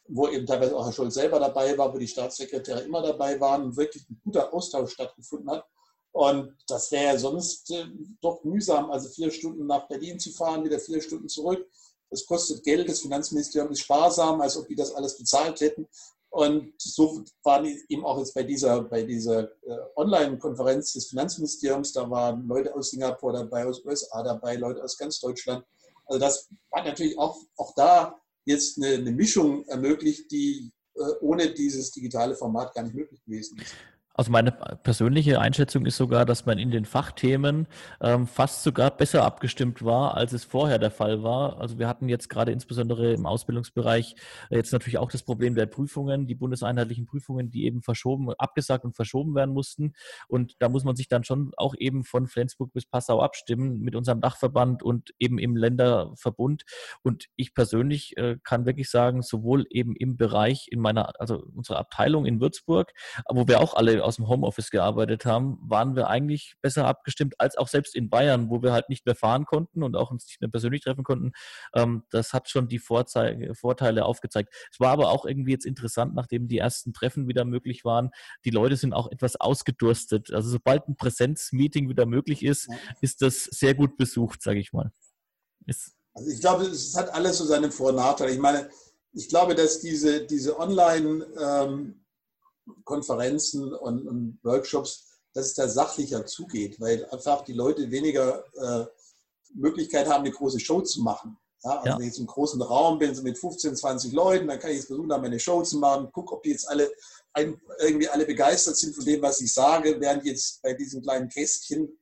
wo 0.08 0.28
eben 0.28 0.46
teilweise 0.46 0.76
auch 0.76 0.86
Herr 0.86 0.94
Scholz 0.94 1.16
selber 1.16 1.40
dabei 1.40 1.78
war, 1.78 1.94
wo 1.94 1.98
die 1.98 2.08
Staatssekretäre 2.08 2.82
immer 2.82 3.02
dabei 3.02 3.40
waren 3.40 3.64
und 3.64 3.78
wirklich 3.78 4.08
ein 4.10 4.22
guter 4.24 4.54
Austausch 4.54 4.92
stattgefunden 4.92 5.50
hat. 5.50 5.66
Und 6.12 6.56
das 6.68 6.92
wäre 6.92 7.06
ja 7.06 7.18
sonst 7.18 7.72
äh, 7.72 7.88
doch 8.22 8.44
mühsam, 8.44 8.90
also 8.90 9.10
vier 9.10 9.32
Stunden 9.32 9.66
nach 9.66 9.88
Berlin 9.88 10.20
zu 10.20 10.32
fahren, 10.32 10.64
wieder 10.64 10.80
vier 10.80 11.02
Stunden 11.02 11.28
zurück. 11.28 11.68
Das 12.10 12.26
kostet 12.26 12.64
Geld, 12.64 12.88
das 12.88 13.02
Finanzministerium 13.02 13.72
ist 13.72 13.82
sparsam, 13.82 14.42
als 14.42 14.58
ob 14.58 14.68
die 14.68 14.76
das 14.76 14.94
alles 14.94 15.18
bezahlt 15.18 15.60
hätten. 15.62 15.88
Und 16.30 16.74
so 16.78 17.24
waren 17.44 17.66
eben 17.88 18.04
auch 18.04 18.18
jetzt 18.20 18.34
bei 18.34 18.44
dieser, 18.44 18.84
bei 18.84 19.04
dieser 19.04 19.44
äh, 19.44 19.78
Online-Konferenz 19.96 20.92
des 20.92 21.08
Finanzministeriums, 21.08 21.94
da 21.94 22.10
waren 22.10 22.46
Leute 22.46 22.76
aus 22.76 22.90
Singapur 22.90 23.32
dabei, 23.32 23.66
aus 23.66 23.86
USA 23.86 24.22
dabei, 24.22 24.58
Leute 24.58 24.84
aus 24.84 24.98
ganz 24.98 25.20
Deutschland. 25.22 25.64
Also 26.06 26.20
das 26.20 26.50
hat 26.74 26.86
natürlich 26.86 27.18
auch, 27.18 27.38
auch 27.56 27.74
da 27.76 28.20
jetzt 28.44 28.78
eine, 28.78 28.96
eine 28.96 29.12
Mischung 29.12 29.66
ermöglicht, 29.68 30.30
die 30.30 30.72
äh, 30.96 31.04
ohne 31.22 31.54
dieses 31.54 31.92
digitale 31.92 32.36
Format 32.36 32.74
gar 32.74 32.84
nicht 32.84 32.96
möglich 32.96 33.24
gewesen 33.24 33.58
ist. 33.60 33.74
Also 34.18 34.32
meine 34.32 34.52
persönliche 34.52 35.42
Einschätzung 35.42 35.86
ist 35.86 35.98
sogar, 35.98 36.26
dass 36.26 36.46
man 36.46 36.58
in 36.58 36.72
den 36.72 36.86
Fachthemen 36.86 37.68
ähm, 38.00 38.28
fast 38.28 38.64
sogar 38.64 38.90
besser 38.92 39.26
abgestimmt 39.26 39.84
war, 39.84 40.16
als 40.16 40.32
es 40.32 40.46
vorher 40.46 40.80
der 40.80 40.92
Fall 40.92 41.22
war. 41.22 41.60
Also 41.60 41.80
wir 41.80 41.90
hatten 41.90 42.08
jetzt 42.08 42.30
gerade 42.30 42.54
insbesondere 42.54 43.14
im 43.14 43.26
Ausbildungsbereich 43.26 44.16
äh, 44.50 44.56
jetzt 44.56 44.72
natürlich 44.72 45.00
auch 45.00 45.12
das 45.12 45.24
Problem 45.24 45.56
der 45.56 45.66
Prüfungen, 45.66 46.28
die 46.28 46.36
bundeseinheitlichen 46.36 47.06
Prüfungen, 47.06 47.52
die 47.52 47.66
eben 47.66 47.82
verschoben, 47.82 48.32
abgesagt 48.38 48.86
und 48.86 48.96
verschoben 48.96 49.36
werden 49.36 49.54
mussten. 49.54 49.94
Und 50.30 50.56
da 50.60 50.70
muss 50.70 50.86
man 50.86 50.96
sich 50.96 51.10
dann 51.10 51.26
schon 51.26 51.52
auch 51.58 51.76
eben 51.78 52.06
von 52.06 52.28
Flensburg 52.28 52.72
bis 52.72 52.86
Passau 52.86 53.22
abstimmen 53.22 53.82
mit 53.82 53.96
unserem 53.98 54.22
Dachverband 54.22 54.82
und 54.82 55.14
eben 55.20 55.40
im 55.40 55.58
Länderverbund. 55.58 56.64
Und 57.04 57.26
ich 57.36 57.54
persönlich 57.54 58.16
äh, 58.16 58.38
kann 58.44 58.66
wirklich 58.66 58.90
sagen, 58.90 59.24
sowohl 59.24 59.66
eben 59.70 59.94
im 59.94 60.16
Bereich 60.16 60.68
in 60.72 60.80
meiner, 60.80 61.20
also 61.20 61.44
unserer 61.54 61.80
Abteilung 61.80 62.26
in 62.26 62.40
Würzburg, 62.40 62.94
wo 63.30 63.46
wir 63.50 63.60
auch 63.60 63.74
alle 63.74 64.05
aus 64.06 64.18
dem 64.18 64.28
Homeoffice 64.28 64.70
gearbeitet 64.70 65.26
haben, 65.26 65.58
waren 65.62 65.96
wir 65.96 66.08
eigentlich 66.08 66.56
besser 66.62 66.86
abgestimmt 66.86 67.36
als 67.40 67.58
auch 67.58 67.68
selbst 67.68 67.96
in 67.96 68.10
Bayern, 68.10 68.50
wo 68.50 68.62
wir 68.62 68.72
halt 68.72 68.90
nicht 68.90 69.06
mehr 69.06 69.16
fahren 69.16 69.46
konnten 69.46 69.84
und 69.84 69.96
auch 69.96 70.12
uns 70.12 70.26
nicht 70.28 70.40
mehr 70.40 70.50
persönlich 70.50 70.84
treffen 70.84 71.04
konnten. 71.04 71.32
Ähm, 71.74 72.04
das 72.12 72.34
hat 72.34 72.50
schon 72.50 72.68
die 72.68 72.80
Vorzeige, 72.80 73.56
Vorteile 73.56 74.06
aufgezeigt. 74.06 74.54
Es 74.72 74.80
war 74.80 74.92
aber 74.92 75.10
auch 75.10 75.26
irgendwie 75.26 75.52
jetzt 75.52 75.66
interessant, 75.66 76.16
nachdem 76.16 76.48
die 76.48 76.58
ersten 76.58 76.94
Treffen 76.94 77.28
wieder 77.28 77.44
möglich 77.44 77.84
waren. 77.84 78.12
Die 78.46 78.52
Leute 78.52 78.78
sind 78.78 78.94
auch 78.94 79.12
etwas 79.12 79.36
ausgedurstet. 79.36 80.32
Also 80.32 80.50
sobald 80.50 80.88
ein 80.88 80.96
Präsenzmeeting 80.96 81.90
wieder 81.90 82.06
möglich 82.06 82.44
ist, 82.44 82.70
ist 83.02 83.22
das 83.22 83.44
sehr 83.44 83.74
gut 83.74 83.98
besucht, 83.98 84.42
sage 84.42 84.60
ich 84.60 84.72
mal. 84.72 84.92
Ist 85.66 85.96
also 86.14 86.32
ich 86.32 86.40
glaube, 86.40 86.64
es 86.64 86.96
hat 86.96 87.14
alles 87.14 87.38
so 87.38 87.44
seine 87.44 87.72
Vor- 87.72 87.90
und 87.90 87.98
Nachteile. 87.98 88.32
Ich 88.32 88.40
meine, 88.40 88.70
ich 89.12 89.28
glaube, 89.28 89.54
dass 89.54 89.82
diese, 89.82 90.26
diese 90.26 90.58
Online- 90.58 91.26
ähm, 91.38 92.05
Konferenzen 92.84 93.74
und, 93.74 94.08
und, 94.08 94.40
Workshops, 94.44 95.08
dass 95.34 95.48
es 95.48 95.54
da 95.54 95.68
sachlicher 95.68 96.26
zugeht, 96.26 96.80
weil 96.80 97.06
einfach 97.06 97.44
die 97.44 97.54
Leute 97.54 97.92
weniger 97.92 98.46
äh, 98.56 98.86
Möglichkeit 99.54 100.08
haben, 100.08 100.24
eine 100.24 100.32
große 100.32 100.60
Show 100.60 100.82
zu 100.82 101.02
machen. 101.02 101.38
Ja, 101.64 101.72
also 101.72 101.88
ja. 101.88 101.94
wenn 101.96 102.02
ich 102.02 102.08
jetzt 102.08 102.20
im 102.20 102.28
großen 102.28 102.62
Raum 102.62 103.00
bin, 103.00 103.16
so 103.16 103.24
mit 103.24 103.38
15, 103.38 103.76
20 103.76 104.14
Leuten, 104.14 104.48
dann 104.48 104.60
kann 104.60 104.72
ich 104.72 104.78
jetzt 104.78 104.88
versuchen, 104.88 105.10
da 105.10 105.18
meine 105.18 105.40
Show 105.40 105.64
zu 105.64 105.78
machen, 105.78 106.12
gucke, 106.12 106.36
ob 106.36 106.44
die 106.44 106.52
jetzt 106.52 106.70
alle 106.70 106.92
ein, 107.34 107.60
irgendwie 107.80 108.08
alle 108.08 108.26
begeistert 108.26 108.78
sind 108.78 108.96
von 108.96 109.04
dem, 109.04 109.22
was 109.22 109.42
ich 109.42 109.54
sage, 109.54 110.00
während 110.00 110.26
jetzt 110.26 110.62
bei 110.62 110.74
diesem 110.74 111.02
kleinen 111.02 111.28
Kästchen 111.28 112.00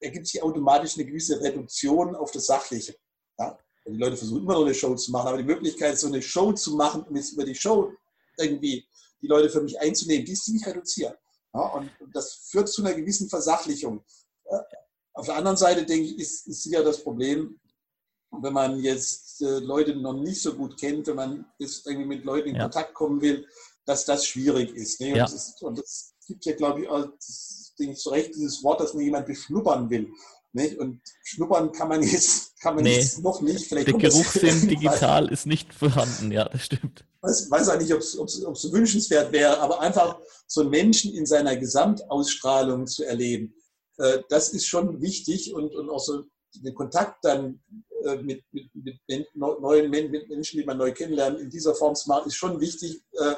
ergibt 0.00 0.26
sich 0.26 0.42
automatisch 0.42 0.96
eine 0.96 1.06
gewisse 1.06 1.40
Reduktion 1.40 2.14
auf 2.14 2.30
das 2.30 2.46
Sachliche. 2.46 2.94
Ja? 3.38 3.58
Die 3.86 3.96
Leute 3.96 4.16
versuchen 4.16 4.42
immer 4.42 4.54
noch 4.54 4.64
eine 4.64 4.74
Show 4.74 4.94
zu 4.94 5.10
machen, 5.12 5.28
aber 5.28 5.38
die 5.38 5.44
Möglichkeit, 5.44 5.98
so 5.98 6.08
eine 6.08 6.20
Show 6.22 6.52
zu 6.52 6.74
machen, 6.74 7.04
um 7.04 7.16
jetzt 7.16 7.32
über 7.32 7.44
die 7.44 7.54
Show 7.54 7.92
irgendwie 8.36 8.86
die 9.20 9.26
Leute 9.26 9.50
für 9.50 9.60
mich 9.60 9.78
einzunehmen, 9.80 10.24
die 10.24 10.32
ist 10.32 10.44
ziemlich 10.44 10.66
reduziert. 10.66 11.18
Ja, 11.54 11.60
und 11.60 11.90
das 12.12 12.48
führt 12.50 12.68
zu 12.68 12.82
einer 12.82 12.94
gewissen 12.94 13.28
Versachlichung. 13.28 14.04
Auf 15.14 15.26
der 15.26 15.36
anderen 15.36 15.56
Seite, 15.56 15.84
denke 15.84 16.06
ich, 16.06 16.18
ist, 16.18 16.46
ist 16.46 16.62
sicher 16.62 16.84
das 16.84 17.02
Problem, 17.02 17.58
wenn 18.30 18.52
man 18.52 18.78
jetzt 18.80 19.40
äh, 19.42 19.58
Leute 19.58 19.96
noch 19.96 20.12
nicht 20.12 20.40
so 20.40 20.54
gut 20.54 20.78
kennt, 20.78 21.06
wenn 21.06 21.16
man 21.16 21.46
jetzt 21.58 21.86
irgendwie 21.86 22.06
mit 22.06 22.24
Leuten 22.24 22.50
in 22.50 22.56
ja. 22.56 22.62
Kontakt 22.62 22.94
kommen 22.94 23.20
will, 23.20 23.46
dass 23.84 24.04
das 24.04 24.26
schwierig 24.26 24.74
ist. 24.74 25.00
Ne? 25.00 25.12
Und, 25.12 25.16
ja. 25.16 25.24
das 25.24 25.34
ist 25.34 25.62
und 25.62 25.78
das 25.78 26.14
gibt 26.26 26.44
ja, 26.44 26.54
glaube 26.54 26.82
ich, 26.82 26.88
auch, 26.88 27.06
das, 27.16 27.74
denke 27.78 27.94
ich, 27.94 27.98
zu 27.98 28.10
Recht 28.10 28.34
dieses 28.34 28.62
Wort, 28.62 28.80
dass 28.80 28.94
man 28.94 29.02
jemand 29.02 29.26
beschnuppern 29.26 29.88
will. 29.88 30.12
Nicht? 30.52 30.78
Und 30.78 31.00
schnuppern 31.24 31.72
kann 31.72 31.88
man 31.88 32.02
jetzt, 32.04 32.47
kann 32.60 32.74
man 32.74 32.84
nee. 32.84 32.96
jetzt 32.96 33.22
noch 33.22 33.40
nicht. 33.40 33.66
Vielleicht 33.66 33.88
Der 33.88 33.94
Geruchssinn 33.94 34.68
digital 34.68 35.30
ist 35.30 35.46
nicht 35.46 35.72
vorhanden, 35.72 36.32
ja, 36.32 36.48
das 36.48 36.64
stimmt. 36.64 37.04
Ich 37.16 37.22
weiß, 37.22 37.50
weiß 37.50 37.68
auch 37.70 37.78
nicht, 37.78 37.92
ob 37.92 38.00
es 38.00 38.72
wünschenswert 38.72 39.32
wäre, 39.32 39.58
aber 39.60 39.80
einfach 39.80 40.18
so 40.46 40.62
einen 40.62 40.70
Menschen 40.70 41.14
in 41.14 41.26
seiner 41.26 41.56
Gesamtausstrahlung 41.56 42.86
zu 42.86 43.04
erleben, 43.04 43.54
äh, 43.98 44.20
das 44.28 44.50
ist 44.50 44.66
schon 44.66 45.00
wichtig 45.00 45.54
und, 45.54 45.74
und 45.74 45.90
auch 45.90 46.00
so 46.00 46.24
den 46.54 46.74
Kontakt 46.74 47.24
dann 47.24 47.60
äh, 48.04 48.16
mit, 48.16 48.44
mit, 48.52 48.70
mit, 48.74 49.26
neuen 49.34 49.90
mit 49.90 50.28
Menschen, 50.28 50.58
die 50.58 50.64
man 50.64 50.78
neu 50.78 50.92
kennenlernt, 50.92 51.38
in 51.40 51.50
dieser 51.50 51.74
Form 51.74 51.94
zu 51.94 52.08
machen, 52.08 52.28
ist 52.28 52.36
schon 52.36 52.60
wichtig. 52.60 53.02
Äh, 53.12 53.34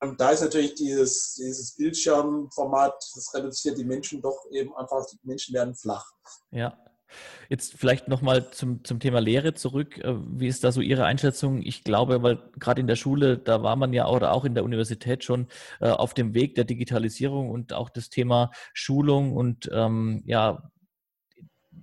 und 0.00 0.20
da 0.20 0.30
ist 0.30 0.42
natürlich 0.42 0.74
dieses, 0.74 1.34
dieses 1.34 1.74
Bildschirmformat, 1.74 2.94
das 3.14 3.34
reduziert 3.34 3.78
die 3.78 3.84
Menschen 3.84 4.22
doch 4.22 4.46
eben 4.50 4.74
einfach, 4.76 5.04
die 5.06 5.18
Menschen 5.22 5.54
werden 5.54 5.74
flach. 5.74 6.06
Ja. 6.50 6.78
Jetzt 7.48 7.74
vielleicht 7.78 8.08
nochmal 8.08 8.50
zum, 8.50 8.84
zum 8.84 9.00
Thema 9.00 9.20
Lehre 9.20 9.54
zurück. 9.54 9.98
Äh, 9.98 10.14
wie 10.38 10.48
ist 10.48 10.64
da 10.64 10.72
so 10.72 10.80
Ihre 10.80 11.04
Einschätzung? 11.04 11.62
Ich 11.62 11.84
glaube, 11.84 12.22
weil 12.22 12.38
gerade 12.58 12.80
in 12.80 12.86
der 12.86 12.96
Schule, 12.96 13.38
da 13.38 13.62
war 13.62 13.76
man 13.76 13.92
ja 13.92 14.08
oder 14.08 14.32
auch 14.32 14.44
in 14.44 14.54
der 14.54 14.64
Universität 14.64 15.24
schon 15.24 15.48
äh, 15.80 15.88
auf 15.88 16.14
dem 16.14 16.34
Weg 16.34 16.54
der 16.54 16.64
Digitalisierung 16.64 17.50
und 17.50 17.72
auch 17.72 17.90
das 17.90 18.10
Thema 18.10 18.50
Schulung 18.74 19.34
und 19.34 19.68
ähm, 19.72 20.22
ja, 20.26 20.70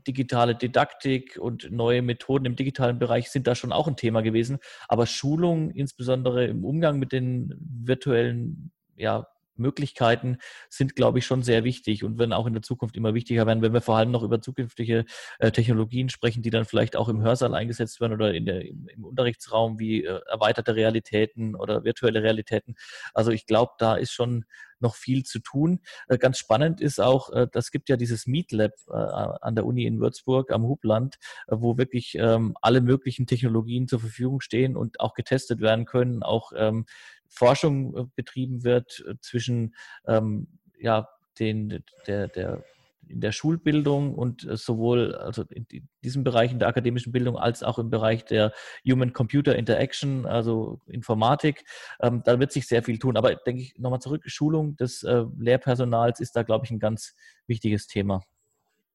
digitale 0.08 0.56
Didaktik 0.56 1.38
und 1.40 1.72
neue 1.72 2.02
Methoden 2.02 2.46
im 2.46 2.56
digitalen 2.56 3.00
Bereich 3.00 3.30
sind 3.32 3.48
da 3.48 3.56
schon 3.56 3.72
auch 3.72 3.88
ein 3.88 3.96
Thema 3.96 4.22
gewesen. 4.22 4.60
Aber 4.88 5.08
Schulung, 5.08 5.72
insbesondere 5.72 6.46
im 6.46 6.64
Umgang 6.64 7.00
mit 7.00 7.12
den 7.12 7.54
virtuellen 7.60 8.72
ja, 8.96 9.28
Möglichkeiten 9.58 10.38
sind, 10.70 10.96
glaube 10.96 11.20
ich, 11.20 11.26
schon 11.26 11.44
sehr 11.44 11.64
wichtig 11.64 12.04
und 12.04 12.18
werden 12.20 12.34
auch 12.34 12.48
in 12.48 12.54
der 12.54 12.62
Zukunft 12.62 12.96
immer 12.96 13.14
wichtiger 13.14 13.46
werden, 13.46 13.62
wenn 13.62 13.74
wir 13.74 13.82
vor 13.82 13.98
allem 13.98 14.12
noch 14.12 14.24
über 14.24 14.42
zukünftige 14.42 15.06
äh, 15.40 15.52
Technologien 15.52 16.10
sprechen, 16.10 16.44
die 16.44 16.50
dann 16.50 16.66
vielleicht 16.66 16.96
auch 16.96 17.10
im 17.10 17.22
Hörsaal 17.22 17.54
eingesetzt 17.54 18.02
werden 18.02 18.14
oder 18.14 18.34
der, 18.40 18.62
im, 18.66 18.88
Unterrichtsraum 19.04 19.80
wie 19.80 20.04
äh, 20.04 20.20
erweiterte 20.28 20.76
Realitäten 20.76 21.56
oder 21.56 21.84
virtuelle 21.84 22.24
Realitäten. 22.24 22.76
Also 23.14 23.32
ich 23.32 23.46
glaube, 23.46 23.74
da 23.78 23.96
ist 23.96 24.12
schon 24.12 24.46
noch 24.80 24.96
viel 24.96 25.24
zu 25.24 25.40
tun. 25.40 25.80
Äh, 26.08 26.18
ganz 26.18 26.38
spannend 26.38 26.82
ist 26.82 27.00
auch, 27.00 27.30
das 27.52 27.72
gibt 27.72 27.90
ja 27.90 27.98
dieses 27.98 28.28
Meet 28.28 28.52
Lab 28.52 28.74
an 28.90 29.56
der 29.56 29.66
Uni 29.66 29.86
in 29.86 30.00
Würzburg 30.00 30.52
am 30.52 30.64
Hubland, 30.64 31.16
wo 31.48 31.78
wirklich 31.78 32.16
ähm, 32.16 32.56
alle 32.62 32.82
möglichen 32.82 33.26
Technologien 33.26 33.88
zur 33.88 34.00
Verfügung 34.00 34.42
stehen 34.42 34.76
und 34.76 35.00
auch 35.00 35.14
getestet 35.14 35.62
werden 35.62 35.86
können, 35.86 36.24
auch 36.24 36.52
ähm, 36.56 36.86
Forschung 37.30 37.96
äh, 37.96 38.06
betrieben 38.16 38.64
wird 38.64 39.04
äh, 39.08 39.16
zwischen 39.22 39.76
ähm, 40.08 40.48
ja, 40.80 41.08
den, 41.40 41.84
der, 42.08 42.28
der 42.28 42.64
in 43.08 43.22
der 43.22 43.32
Schulbildung 43.32 44.16
und 44.16 44.48
äh, 44.48 44.58
sowohl 44.58 45.16
also 45.16 45.44
in 45.50 45.68
diesem 46.04 46.24
Bereich 46.24 46.52
in 46.52 46.60
der 46.60 46.68
akademischen 46.68 47.12
Bildung 47.12 47.38
als 47.38 47.64
auch 47.64 47.80
im 47.80 47.90
Bereich 47.90 48.26
der 48.26 48.54
Human-Computer 48.88 49.56
Interaction, 49.56 50.26
also 50.26 50.82
Informatik. 50.88 51.66
Ähm, 52.02 52.22
da 52.26 52.40
wird 52.40 52.52
sich 52.52 52.68
sehr 52.68 52.84
viel 52.84 53.00
tun. 53.00 53.18
Aber 53.18 53.36
denke 53.36 53.62
ich 53.62 53.78
nochmal 53.78 54.02
zurück, 54.02 54.24
Schulung 54.26 54.76
des 54.78 55.04
äh, 55.04 55.24
Lehrpersonals 55.38 56.20
ist 56.20 56.36
da, 56.36 56.44
glaube 56.44 56.66
ich, 56.66 56.72
ein 56.72 56.80
ganz 56.80 57.16
wichtiges 57.48 57.88
Thema, 57.88 58.22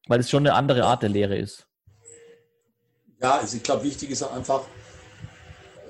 weil 0.08 0.20
es 0.20 0.30
schon 0.30 0.46
eine 0.46 0.54
andere 0.54 0.84
Art 0.84 1.02
der 1.02 1.10
Lehre 1.10 1.37
ist. 1.37 1.66
Ja, 3.20 3.38
also 3.38 3.56
ich 3.56 3.62
glaube, 3.62 3.84
wichtig 3.84 4.10
ist 4.10 4.22
einfach, 4.22 4.66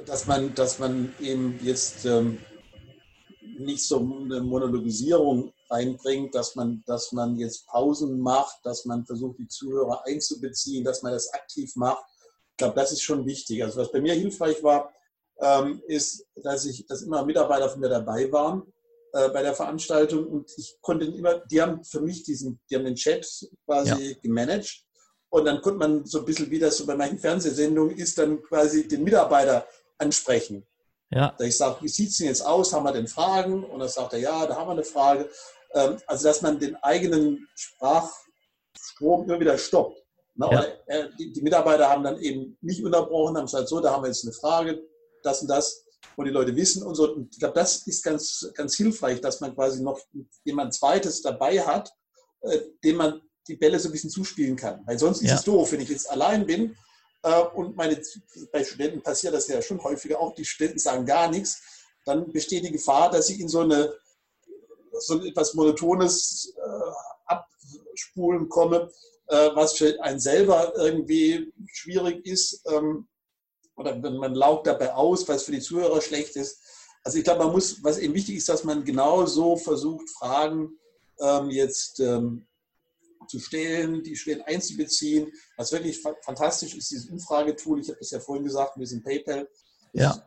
dass 0.06 0.26
man, 0.26 0.54
dass 0.54 0.78
man 0.78 1.14
eben 1.20 1.58
jetzt 1.62 2.04
ähm, 2.04 2.38
nicht 3.58 3.86
so 3.86 3.98
eine 3.98 4.40
Monologisierung 4.40 5.52
reinbringt, 5.68 6.34
dass 6.34 6.56
man, 6.56 6.82
dass 6.86 7.12
man 7.12 7.36
jetzt 7.36 7.66
Pausen 7.66 8.18
macht, 8.20 8.58
dass 8.64 8.84
man 8.84 9.04
versucht, 9.04 9.38
die 9.38 9.48
Zuhörer 9.48 10.04
einzubeziehen, 10.06 10.84
dass 10.84 11.02
man 11.02 11.12
das 11.12 11.32
aktiv 11.32 11.74
macht. 11.76 12.04
Ich 12.52 12.56
glaube, 12.56 12.74
das 12.74 12.92
ist 12.92 13.02
schon 13.02 13.26
wichtig. 13.26 13.62
Also 13.62 13.80
was 13.80 13.92
bei 13.92 14.00
mir 14.00 14.14
hilfreich 14.14 14.62
war, 14.62 14.92
ähm, 15.40 15.82
ist, 15.86 16.26
dass 16.36 16.64
ich, 16.64 16.86
dass 16.86 17.02
immer 17.02 17.24
Mitarbeiter 17.24 17.68
von 17.68 17.80
mir 17.80 17.88
dabei 17.88 18.30
waren 18.32 18.62
äh, 19.12 19.28
bei 19.30 19.42
der 19.42 19.54
Veranstaltung 19.54 20.26
und 20.26 20.50
ich 20.56 20.76
konnte 20.80 21.06
immer, 21.06 21.38
die 21.50 21.62
haben 21.62 21.82
für 21.84 22.00
mich 22.00 22.22
diesen, 22.24 22.60
die 22.68 22.76
haben 22.76 22.84
den 22.84 22.96
Chat 22.96 23.26
quasi 23.64 24.10
ja. 24.10 24.16
gemanagt 24.22 24.84
und 25.30 25.44
dann 25.44 25.62
konnte 25.62 25.78
man 25.78 26.04
so 26.04 26.18
ein 26.18 26.24
bisschen, 26.24 26.50
wie 26.50 26.58
das 26.58 26.76
so 26.76 26.86
bei 26.86 26.96
manchen 26.96 27.18
Fernsehsendungen 27.18 27.96
ist, 27.96 28.18
dann 28.18 28.42
quasi 28.42 28.86
den 28.86 29.04
Mitarbeiter 29.04 29.66
ansprechen. 30.00 30.66
Ja. 31.10 31.34
Ich 31.40 31.56
sage, 31.56 31.82
wie 31.82 31.88
sieht 31.88 32.10
es 32.10 32.18
denn 32.18 32.28
jetzt 32.28 32.44
aus? 32.46 32.72
Haben 32.72 32.84
wir 32.84 32.92
denn 32.92 33.08
Fragen? 33.08 33.64
Und 33.64 33.80
dann 33.80 33.88
sagt 33.88 34.12
er, 34.12 34.20
ja, 34.20 34.46
da 34.46 34.56
haben 34.56 34.68
wir 34.68 34.72
eine 34.72 34.84
Frage. 34.84 35.28
Ähm, 35.74 35.98
also, 36.06 36.28
dass 36.28 36.42
man 36.42 36.58
den 36.58 36.76
eigenen 36.76 37.48
Sprachstrom 37.54 39.24
immer 39.24 39.40
wieder 39.40 39.58
stoppt. 39.58 39.98
Ne? 40.36 40.74
Ja. 40.88 41.08
Die 41.18 41.42
Mitarbeiter 41.42 41.88
haben 41.88 42.04
dann 42.04 42.20
eben 42.20 42.56
nicht 42.60 42.84
unterbrochen, 42.84 43.36
haben 43.36 43.46
gesagt, 43.46 43.68
so, 43.68 43.80
da 43.80 43.92
haben 43.92 44.04
wir 44.04 44.08
jetzt 44.08 44.24
eine 44.24 44.32
Frage, 44.32 44.80
das 45.22 45.42
und 45.42 45.48
das. 45.48 45.84
und 46.16 46.24
die 46.26 46.30
Leute 46.30 46.54
wissen 46.54 46.82
und 46.84 46.94
so. 46.94 47.12
Und 47.12 47.32
ich 47.32 47.40
glaube, 47.40 47.54
das 47.54 47.86
ist 47.86 48.04
ganz, 48.04 48.50
ganz 48.54 48.76
hilfreich, 48.76 49.20
dass 49.20 49.40
man 49.40 49.54
quasi 49.54 49.82
noch 49.82 49.98
jemand 50.44 50.74
Zweites 50.74 51.22
dabei 51.22 51.60
hat, 51.60 51.92
äh, 52.42 52.60
dem 52.84 52.96
man 52.96 53.20
die 53.48 53.56
Bälle 53.56 53.80
so 53.80 53.88
ein 53.88 53.92
bisschen 53.92 54.10
zuspielen 54.10 54.56
kann. 54.56 54.82
Weil 54.86 54.98
sonst 54.98 55.22
ja. 55.22 55.34
ist 55.34 55.40
es 55.40 55.44
doof, 55.44 55.72
wenn 55.72 55.80
ich 55.80 55.88
jetzt 55.88 56.08
allein 56.08 56.46
bin 56.46 56.70
äh, 56.70 56.74
und 57.54 57.76
meine, 57.76 58.00
bei 58.52 58.64
Studenten 58.64 59.02
passiert 59.02 59.34
das 59.34 59.48
ja 59.48 59.60
schon 59.60 59.82
häufiger 59.82 60.18
auch, 60.20 60.34
die 60.34 60.44
Studenten 60.44 60.78
sagen 60.78 61.04
gar 61.04 61.30
nichts, 61.30 61.60
dann 62.04 62.32
besteht 62.32 62.64
die 62.64 62.72
Gefahr, 62.72 63.10
dass 63.10 63.26
sie 63.26 63.40
in 63.40 63.48
so 63.48 63.60
eine 63.60 63.94
so 64.92 65.22
etwas 65.22 65.54
Monotones 65.54 66.54
äh, 66.56 66.90
Abspulen 67.26 68.48
komme, 68.48 68.90
äh, 69.28 69.50
was 69.54 69.74
für 69.74 70.02
einen 70.02 70.20
selber 70.20 70.72
irgendwie 70.76 71.52
schwierig 71.72 72.26
ist. 72.26 72.62
Ähm, 72.66 73.06
oder 73.76 73.96
man 73.96 74.34
laugt 74.34 74.66
dabei 74.66 74.92
aus, 74.92 75.26
was 75.28 75.44
für 75.44 75.52
die 75.52 75.60
Zuhörer 75.60 76.00
schlecht 76.00 76.36
ist. 76.36 76.60
Also 77.02 77.18
ich 77.18 77.24
glaube, 77.24 77.44
man 77.44 77.52
muss, 77.52 77.82
was 77.82 77.98
eben 77.98 78.14
wichtig 78.14 78.36
ist, 78.36 78.48
dass 78.48 78.64
man 78.64 78.84
genau 78.84 79.24
so 79.24 79.56
versucht, 79.56 80.08
Fragen 80.10 80.78
ähm, 81.20 81.50
jetzt 81.50 82.00
ähm, 82.00 82.46
zu 83.30 83.38
stellen, 83.38 84.02
die 84.02 84.16
Studenten 84.16 84.46
einzubeziehen. 84.46 85.32
Was 85.56 85.72
wirklich 85.72 86.02
fantastisch 86.22 86.74
ist, 86.74 86.90
dieses 86.90 87.08
Umfragetool, 87.08 87.80
ich 87.80 87.88
habe 87.88 87.98
das 87.98 88.10
ja 88.10 88.20
vorhin 88.20 88.44
gesagt, 88.44 88.76
wir 88.76 88.86
sind 88.86 89.04
PayPal. 89.04 89.48
Ja. 89.92 90.22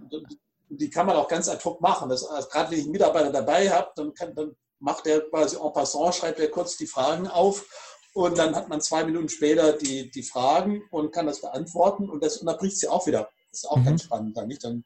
Die 0.69 0.89
kann 0.89 1.05
man 1.05 1.15
auch 1.15 1.27
ganz 1.27 1.49
ad 1.49 1.63
hoc 1.63 1.81
machen. 1.81 2.09
Das, 2.09 2.25
also 2.25 2.47
gerade 2.49 2.71
wenn 2.71 2.79
ich 2.79 2.85
einen 2.85 2.93
Mitarbeiter 2.93 3.31
dabei 3.31 3.69
habe, 3.69 3.91
dann, 3.95 4.13
kann, 4.13 4.33
dann 4.33 4.55
macht 4.79 5.05
er 5.07 5.21
quasi 5.29 5.57
en 5.57 5.73
passant, 5.73 6.15
schreibt 6.15 6.39
er 6.39 6.49
kurz 6.49 6.77
die 6.77 6.87
Fragen 6.87 7.27
auf 7.27 7.65
und 8.13 8.37
dann 8.37 8.55
hat 8.55 8.69
man 8.69 8.81
zwei 8.81 9.03
Minuten 9.03 9.29
später 9.29 9.73
die, 9.73 10.09
die 10.11 10.23
Fragen 10.23 10.83
und 10.91 11.11
kann 11.11 11.25
das 11.25 11.41
beantworten 11.41 12.09
und 12.09 12.23
das 12.23 12.37
unterbricht 12.37 12.77
sie 12.77 12.87
auch 12.87 13.05
wieder. 13.07 13.29
Das 13.51 13.63
ist 13.63 13.69
auch 13.69 13.77
mhm. 13.77 13.85
ganz 13.85 14.03
spannend. 14.03 14.37
Dann 14.37 14.47
nicht 14.47 14.63
dann 14.63 14.83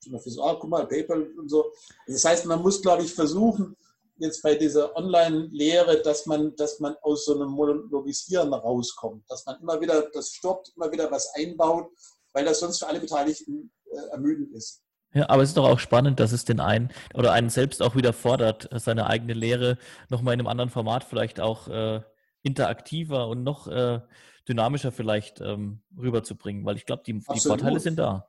so, 0.00 0.42
ah, 0.42 0.56
guck 0.60 0.70
mal, 0.70 0.86
PayPal 0.86 1.30
und 1.38 1.48
so. 1.48 1.72
Das 2.06 2.24
heißt, 2.24 2.46
man 2.46 2.60
muss, 2.60 2.82
glaube 2.82 3.02
ich, 3.02 3.14
versuchen, 3.14 3.76
jetzt 4.16 4.42
bei 4.42 4.54
dieser 4.54 4.94
Online-Lehre, 4.96 6.02
dass 6.02 6.26
man, 6.26 6.54
dass 6.56 6.80
man 6.80 6.94
aus 7.02 7.24
so 7.24 7.34
einem 7.34 7.50
Monologisieren 7.50 8.52
rauskommt, 8.52 9.24
dass 9.28 9.46
man 9.46 9.60
immer 9.60 9.80
wieder 9.80 10.08
das 10.12 10.32
stoppt, 10.32 10.72
immer 10.76 10.90
wieder 10.92 11.10
was 11.10 11.34
einbaut, 11.34 11.90
weil 12.32 12.44
das 12.44 12.60
sonst 12.60 12.78
für 12.78 12.88
alle 12.88 13.00
Beteiligten 13.00 13.72
äh, 13.86 14.10
ermüdend 14.12 14.52
ist. 14.54 14.82
Ja, 15.14 15.28
aber 15.28 15.42
es 15.42 15.50
ist 15.50 15.58
doch 15.58 15.68
auch 15.68 15.78
spannend, 15.78 16.20
dass 16.20 16.32
es 16.32 16.44
den 16.44 16.60
einen 16.60 16.90
oder 17.14 17.32
einen 17.32 17.50
selbst 17.50 17.82
auch 17.82 17.96
wieder 17.96 18.14
fordert, 18.14 18.68
seine 18.72 19.06
eigene 19.08 19.34
Lehre 19.34 19.76
nochmal 20.08 20.34
in 20.34 20.40
einem 20.40 20.46
anderen 20.46 20.70
Format 20.70 21.04
vielleicht 21.04 21.38
auch 21.38 21.68
äh, 21.68 22.00
interaktiver 22.42 23.28
und 23.28 23.42
noch 23.42 23.68
äh, 23.68 24.00
dynamischer 24.48 24.90
vielleicht 24.90 25.40
ähm, 25.40 25.82
rüberzubringen, 25.96 26.64
weil 26.64 26.76
ich 26.76 26.86
glaube, 26.86 27.02
die, 27.06 27.12
die, 27.12 27.40
Vorteile 27.40 27.78
sind 27.78 27.98
da. 27.98 28.28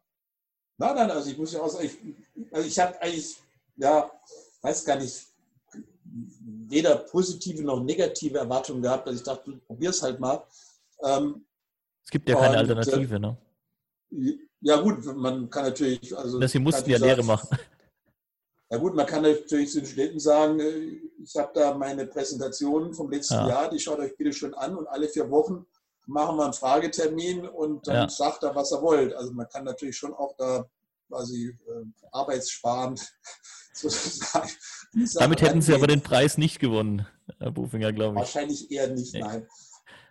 Nein, 0.78 0.96
nein, 0.96 1.12
also 1.12 1.30
ich 1.30 1.38
muss 1.38 1.54
ja 1.54 1.62
auch 1.62 1.70
sagen, 1.70 1.86
ich, 1.86 2.54
also 2.54 2.68
ich 2.68 2.78
habe 2.80 3.02
eigentlich, 3.02 3.38
ja, 3.78 4.12
weiß 4.62 4.84
gar 4.86 4.98
nicht, 4.98 5.33
weder 6.74 6.96
positive 6.98 7.64
noch 7.64 7.82
negative 7.84 8.40
Erwartungen 8.40 8.82
gehabt, 8.82 9.08
dass 9.08 9.16
ich 9.16 9.24
dachte, 9.24 9.52
du 9.52 9.58
probier's 9.60 10.02
halt 10.02 10.20
mal. 10.20 10.44
Ähm, 11.04 11.46
es 12.04 12.12
gibt 12.12 12.28
ja 12.28 12.36
keine 12.36 12.50
und, 12.50 12.56
äh, 12.56 12.58
Alternative, 12.58 13.20
ne? 13.20 13.38
Ja 14.62 14.82
gut, 14.82 15.06
man 15.16 15.50
kann 15.50 15.66
natürlich... 15.66 16.16
Also 16.18 16.40
das, 16.40 16.52
sie 16.52 16.60
mussten 16.60 16.90
ja 16.90 16.98
Lehre 16.98 17.24
machen. 17.24 17.58
Ja 18.70 18.80
gut, 18.80 18.96
man 18.96 19.06
kann 19.06 19.22
natürlich 19.22 19.70
zu 19.70 19.82
den 19.82 19.86
Studenten 19.86 20.20
sagen, 20.20 20.60
äh, 20.60 21.00
ich 21.24 21.36
habe 21.36 21.52
da 21.54 21.76
meine 21.76 22.08
Präsentationen 22.08 22.92
vom 22.92 23.12
letzten 23.12 23.36
ja. 23.36 23.48
Jahr, 23.48 23.70
die 23.70 23.80
schaut 23.80 24.00
euch 24.00 24.18
bitte 24.18 24.34
schon 24.34 24.56
an 24.56 24.76
und 24.76 24.88
alle 24.88 25.08
vier 25.08 25.30
Wochen 25.30 25.68
machen 26.08 26.38
wir 26.38 26.46
einen 26.46 26.54
Fragetermin 26.54 27.48
und 27.48 27.88
dann 27.88 27.96
ja. 27.96 28.10
sagt 28.10 28.42
er, 28.42 28.56
was 28.56 28.72
er 28.72 28.82
wollt. 28.82 29.14
Also 29.14 29.32
man 29.32 29.48
kann 29.48 29.64
natürlich 29.64 29.96
schon 29.96 30.16
auch 30.16 30.36
da 30.38 30.68
quasi 31.08 31.50
äh, 31.50 31.86
arbeitssparend 32.12 33.00
sozusagen. 33.74 34.50
Damit 35.16 35.42
hätten 35.42 35.62
Sie 35.62 35.74
aber 35.74 35.88
den 35.88 36.02
Preis 36.02 36.38
nicht 36.38 36.60
gewonnen, 36.60 37.08
Herr 37.40 37.52
Bufinger, 37.52 37.92
glaube 37.92 38.16
ich. 38.16 38.20
Wahrscheinlich 38.20 38.70
eher 38.72 38.88
nicht, 38.90 39.14
nein. 39.16 39.48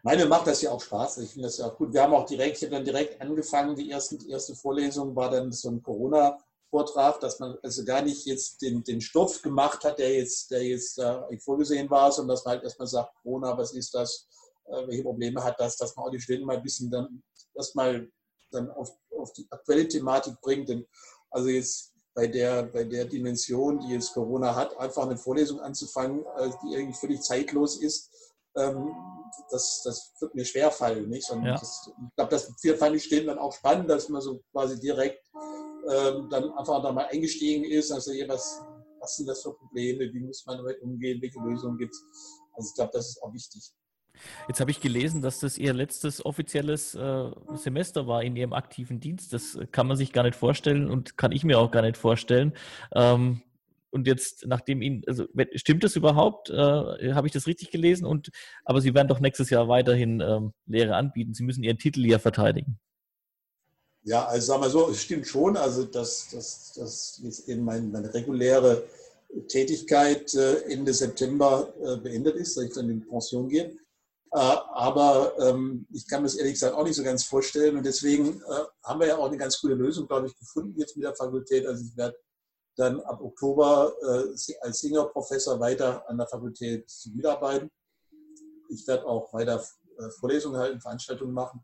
Nein, 0.04 0.18
mir 0.18 0.26
macht 0.26 0.48
das 0.48 0.60
ja 0.62 0.72
auch 0.72 0.80
Spaß. 0.80 1.18
Ich 1.18 1.30
finde 1.30 1.46
das 1.46 1.58
ja 1.58 1.66
auch 1.66 1.76
gut. 1.76 1.92
Wir 1.92 2.02
haben 2.02 2.14
auch 2.14 2.26
direkt, 2.26 2.56
ich 2.56 2.64
habe 2.64 2.74
dann 2.74 2.84
direkt 2.84 3.20
angefangen, 3.20 3.76
die, 3.76 3.88
ersten, 3.90 4.18
die 4.18 4.30
erste 4.30 4.56
Vorlesung 4.56 5.14
war 5.14 5.30
dann 5.30 5.52
so 5.52 5.70
ein 5.70 5.80
Corona- 5.82 6.36
Vortrag, 6.72 7.20
dass 7.20 7.38
man 7.38 7.58
also 7.62 7.84
gar 7.84 8.00
nicht 8.00 8.24
jetzt 8.24 8.62
den, 8.62 8.82
den 8.82 9.02
Stoff 9.02 9.42
gemacht 9.42 9.84
hat, 9.84 9.98
der 9.98 10.16
jetzt, 10.16 10.50
der 10.50 10.62
jetzt 10.64 10.98
äh, 10.98 11.38
vorgesehen 11.38 11.90
war, 11.90 12.10
sondern 12.10 12.34
dass 12.34 12.46
man 12.46 12.54
halt 12.54 12.64
erstmal 12.64 12.88
sagt, 12.88 13.14
Corona, 13.22 13.58
was 13.58 13.74
ist 13.74 13.94
das, 13.94 14.26
äh, 14.64 14.86
welche 14.86 15.02
Probleme 15.02 15.44
hat 15.44 15.60
das, 15.60 15.76
dass 15.76 15.94
man 15.94 16.06
auch 16.06 16.10
die 16.10 16.18
Studenten 16.18 16.46
mal 16.46 16.56
ein 16.56 16.62
bisschen 16.62 16.90
dann 16.90 17.22
erstmal 17.54 18.10
dann 18.50 18.70
auf, 18.70 18.90
auf 19.18 19.34
die 19.34 19.46
aktuelle 19.50 19.86
Thematik 19.86 20.40
bringt. 20.40 20.70
Denn 20.70 20.86
also 21.30 21.50
jetzt 21.50 21.91
bei 22.14 22.26
der, 22.26 22.64
bei 22.64 22.84
der 22.84 23.06
Dimension, 23.06 23.80
die 23.80 23.94
jetzt 23.94 24.12
Corona 24.12 24.54
hat, 24.54 24.76
einfach 24.78 25.04
eine 25.04 25.16
Vorlesung 25.16 25.60
anzufangen, 25.60 26.24
äh, 26.38 26.50
die 26.62 26.74
irgendwie 26.74 26.98
völlig 26.98 27.22
zeitlos 27.22 27.80
ist, 27.80 28.10
ähm, 28.56 28.94
das, 29.50 29.82
das 29.82 30.12
wird 30.20 30.34
mir 30.34 30.44
schwerfallen. 30.44 31.08
Nicht? 31.08 31.28
Ja. 31.30 31.52
das, 31.54 31.88
ich 31.88 32.14
glaube, 32.16 32.30
das 32.30 32.52
fand 32.78 32.96
ich 32.96 33.04
stehen 33.04 33.26
dann 33.26 33.38
auch 33.38 33.52
spannend, 33.52 33.88
dass 33.88 34.08
man 34.08 34.20
so 34.20 34.40
quasi 34.52 34.78
direkt 34.78 35.26
ähm, 35.88 36.28
dann 36.30 36.52
einfach 36.52 36.82
da 36.82 36.92
mal 36.92 37.06
eingestiegen 37.06 37.64
ist, 37.64 37.90
also 37.90 38.12
hier, 38.12 38.28
was, 38.28 38.60
was 39.00 39.16
sind 39.16 39.26
das 39.26 39.42
für 39.42 39.54
Probleme, 39.54 40.12
wie 40.12 40.20
muss 40.20 40.44
man 40.46 40.58
damit 40.58 40.80
umgehen, 40.82 41.20
welche 41.20 41.40
Lösungen 41.40 41.78
gibt 41.78 41.92
es. 41.92 42.04
Also 42.54 42.68
ich 42.68 42.74
glaube, 42.74 42.90
das 42.92 43.08
ist 43.08 43.22
auch 43.22 43.32
wichtig. 43.32 43.72
Jetzt 44.48 44.60
habe 44.60 44.70
ich 44.70 44.80
gelesen, 44.80 45.22
dass 45.22 45.40
das 45.40 45.58
Ihr 45.58 45.72
letztes 45.72 46.24
offizielles 46.24 46.94
äh, 46.94 47.30
Semester 47.54 48.06
war 48.06 48.22
in 48.22 48.36
Ihrem 48.36 48.52
aktiven 48.52 49.00
Dienst. 49.00 49.32
Das 49.32 49.58
kann 49.72 49.86
man 49.86 49.96
sich 49.96 50.12
gar 50.12 50.22
nicht 50.22 50.36
vorstellen 50.36 50.90
und 50.90 51.16
kann 51.16 51.32
ich 51.32 51.44
mir 51.44 51.58
auch 51.58 51.70
gar 51.70 51.82
nicht 51.82 51.96
vorstellen. 51.96 52.52
Ähm, 52.94 53.42
und 53.90 54.06
jetzt, 54.06 54.46
nachdem 54.46 54.80
Ihnen, 54.80 55.02
also 55.06 55.26
stimmt 55.54 55.84
das 55.84 55.96
überhaupt? 55.96 56.48
Äh, 56.48 57.12
habe 57.12 57.26
ich 57.26 57.32
das 57.32 57.46
richtig 57.46 57.70
gelesen? 57.70 58.06
Und 58.06 58.30
aber 58.64 58.80
Sie 58.80 58.94
werden 58.94 59.08
doch 59.08 59.20
nächstes 59.20 59.50
Jahr 59.50 59.68
weiterhin 59.68 60.20
ähm, 60.20 60.52
Lehre 60.66 60.96
anbieten. 60.96 61.34
Sie 61.34 61.44
müssen 61.44 61.62
Ihren 61.62 61.78
Titel 61.78 62.04
ja 62.06 62.18
verteidigen. 62.18 62.78
Ja, 64.04 64.24
also 64.24 64.46
sagen 64.46 64.62
wir 64.62 64.70
so, 64.70 64.90
es 64.90 65.02
stimmt 65.02 65.26
schon, 65.26 65.56
also 65.56 65.84
dass, 65.84 66.30
dass, 66.30 66.72
dass 66.72 67.20
jetzt 67.22 67.48
eben 67.48 67.64
mein, 67.64 67.92
meine 67.92 68.12
reguläre 68.12 68.82
Tätigkeit 69.48 70.34
äh, 70.34 70.62
Ende 70.72 70.92
September 70.92 71.72
äh, 71.84 71.96
beendet 71.98 72.36
ist, 72.36 72.56
dass 72.56 72.64
ich 72.64 72.72
dann 72.72 72.90
in 72.90 73.06
Pension 73.06 73.48
gehe. 73.48 73.76
Äh, 74.32 74.38
aber 74.38 75.34
ähm, 75.38 75.86
ich 75.92 76.06
kann 76.08 76.22
mir 76.22 76.28
das 76.28 76.36
ehrlich 76.36 76.54
gesagt 76.54 76.74
auch 76.74 76.84
nicht 76.84 76.96
so 76.96 77.02
ganz 77.02 77.24
vorstellen 77.24 77.76
und 77.76 77.84
deswegen 77.84 78.42
haben 78.82 79.00
wir 79.00 79.08
ja 79.08 79.16
auch 79.16 79.26
eine 79.26 79.36
ganz 79.36 79.60
gute 79.60 79.74
Lösung, 79.74 80.06
glaube 80.06 80.26
ich, 80.26 80.36
gefunden 80.36 80.78
jetzt 80.78 80.96
mit 80.96 81.04
der 81.04 81.14
Fakultät. 81.14 81.66
Also 81.66 81.84
ich 81.84 81.96
werde 81.96 82.16
dann 82.76 83.00
ab 83.00 83.20
Oktober 83.20 83.94
als 84.62 84.80
Senior-Professor 84.80 85.60
weiter 85.60 86.08
an 86.08 86.16
der 86.16 86.26
Fakultät 86.26 86.90
mitarbeiten. 87.14 87.70
Ich 88.70 88.86
werde 88.86 89.06
auch 89.06 89.32
weiter 89.34 89.62
Vorlesungen 90.18 90.58
halten, 90.58 90.80
Veranstaltungen 90.80 91.34
machen. 91.34 91.62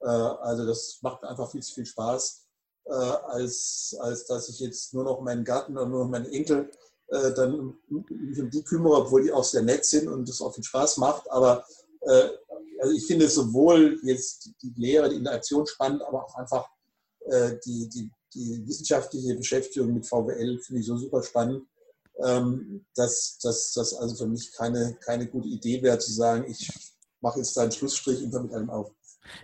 Äh, 0.00 0.06
also 0.08 0.66
das 0.66 0.98
macht 1.02 1.24
einfach 1.24 1.50
viel 1.50 1.62
zu 1.62 1.74
viel 1.74 1.86
Spaß, 1.86 2.46
äh, 2.86 2.92
als, 2.92 3.96
als 4.00 4.26
dass 4.26 4.48
ich 4.48 4.60
jetzt 4.60 4.94
nur 4.94 5.04
noch 5.04 5.20
meinen 5.20 5.44
Garten 5.44 5.76
oder 5.76 5.86
nur 5.86 6.04
noch 6.04 6.10
meinen 6.10 6.26
Enkel 6.26 6.70
äh, 7.08 7.32
dann 7.34 7.76
mich 7.88 8.40
um 8.40 8.50
die 8.50 8.64
kümmere, 8.64 9.02
obwohl 9.02 9.22
die 9.22 9.32
auch 9.32 9.44
sehr 9.44 9.62
nett 9.62 9.84
sind 9.84 10.08
und 10.08 10.28
das 10.28 10.40
auch 10.40 10.54
viel 10.54 10.64
Spaß 10.64 10.98
macht. 10.98 11.30
Aber 11.30 11.64
also 12.06 12.94
ich 12.94 13.06
finde 13.06 13.28
sowohl 13.28 13.98
jetzt 14.02 14.50
die 14.62 14.72
Lehre, 14.76 15.08
die 15.08 15.16
Interaktion 15.16 15.66
spannend, 15.66 16.02
aber 16.02 16.24
auch 16.24 16.34
einfach 16.36 16.68
die, 17.64 17.88
die, 17.88 18.10
die 18.34 18.66
wissenschaftliche 18.66 19.34
Beschäftigung 19.34 19.94
mit 19.94 20.06
VWL 20.06 20.60
finde 20.60 20.80
ich 20.80 20.86
so 20.86 20.96
super 20.96 21.22
spannend, 21.22 21.66
ähm, 22.22 22.84
dass 22.94 23.38
das 23.42 23.76
also 23.76 24.14
für 24.14 24.26
mich 24.26 24.52
keine, 24.52 24.96
keine 25.04 25.26
gute 25.26 25.48
Idee 25.48 25.82
wäre, 25.82 25.98
zu 25.98 26.12
sagen, 26.12 26.50
ich 26.50 26.70
mache 27.20 27.38
jetzt 27.38 27.56
da 27.56 27.62
einen 27.62 27.72
Schlussstrich 27.72 28.22
und 28.22 28.32
damit 28.32 28.52
einem 28.52 28.70
auf. 28.70 28.90